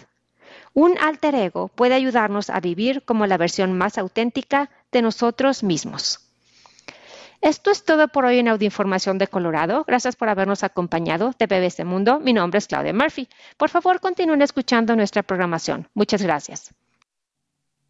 Un 0.74 0.96
alter 0.98 1.34
ego 1.34 1.68
puede 1.68 1.94
ayudarnos 1.94 2.48
a 2.48 2.60
vivir 2.60 3.02
como 3.04 3.26
la 3.26 3.36
versión 3.36 3.76
más 3.76 3.98
auténtica 3.98 4.70
de 4.90 5.02
nosotros 5.02 5.62
mismos. 5.62 6.20
Esto 7.42 7.72
es 7.72 7.84
todo 7.84 8.06
por 8.08 8.24
hoy 8.24 8.38
en 8.38 8.48
Audioinformación 8.48 9.18
de 9.18 9.26
Colorado. 9.26 9.84
Gracias 9.86 10.14
por 10.14 10.28
habernos 10.28 10.62
acompañado 10.62 11.34
de 11.38 11.46
BBC 11.46 11.84
Mundo. 11.84 12.20
Mi 12.20 12.32
nombre 12.32 12.58
es 12.58 12.68
Claudia 12.68 12.94
Murphy. 12.94 13.28
Por 13.56 13.68
favor, 13.68 14.00
continúen 14.00 14.42
escuchando 14.42 14.94
nuestra 14.94 15.24
programación. 15.24 15.88
Muchas 15.92 16.22
gracias. 16.22 16.72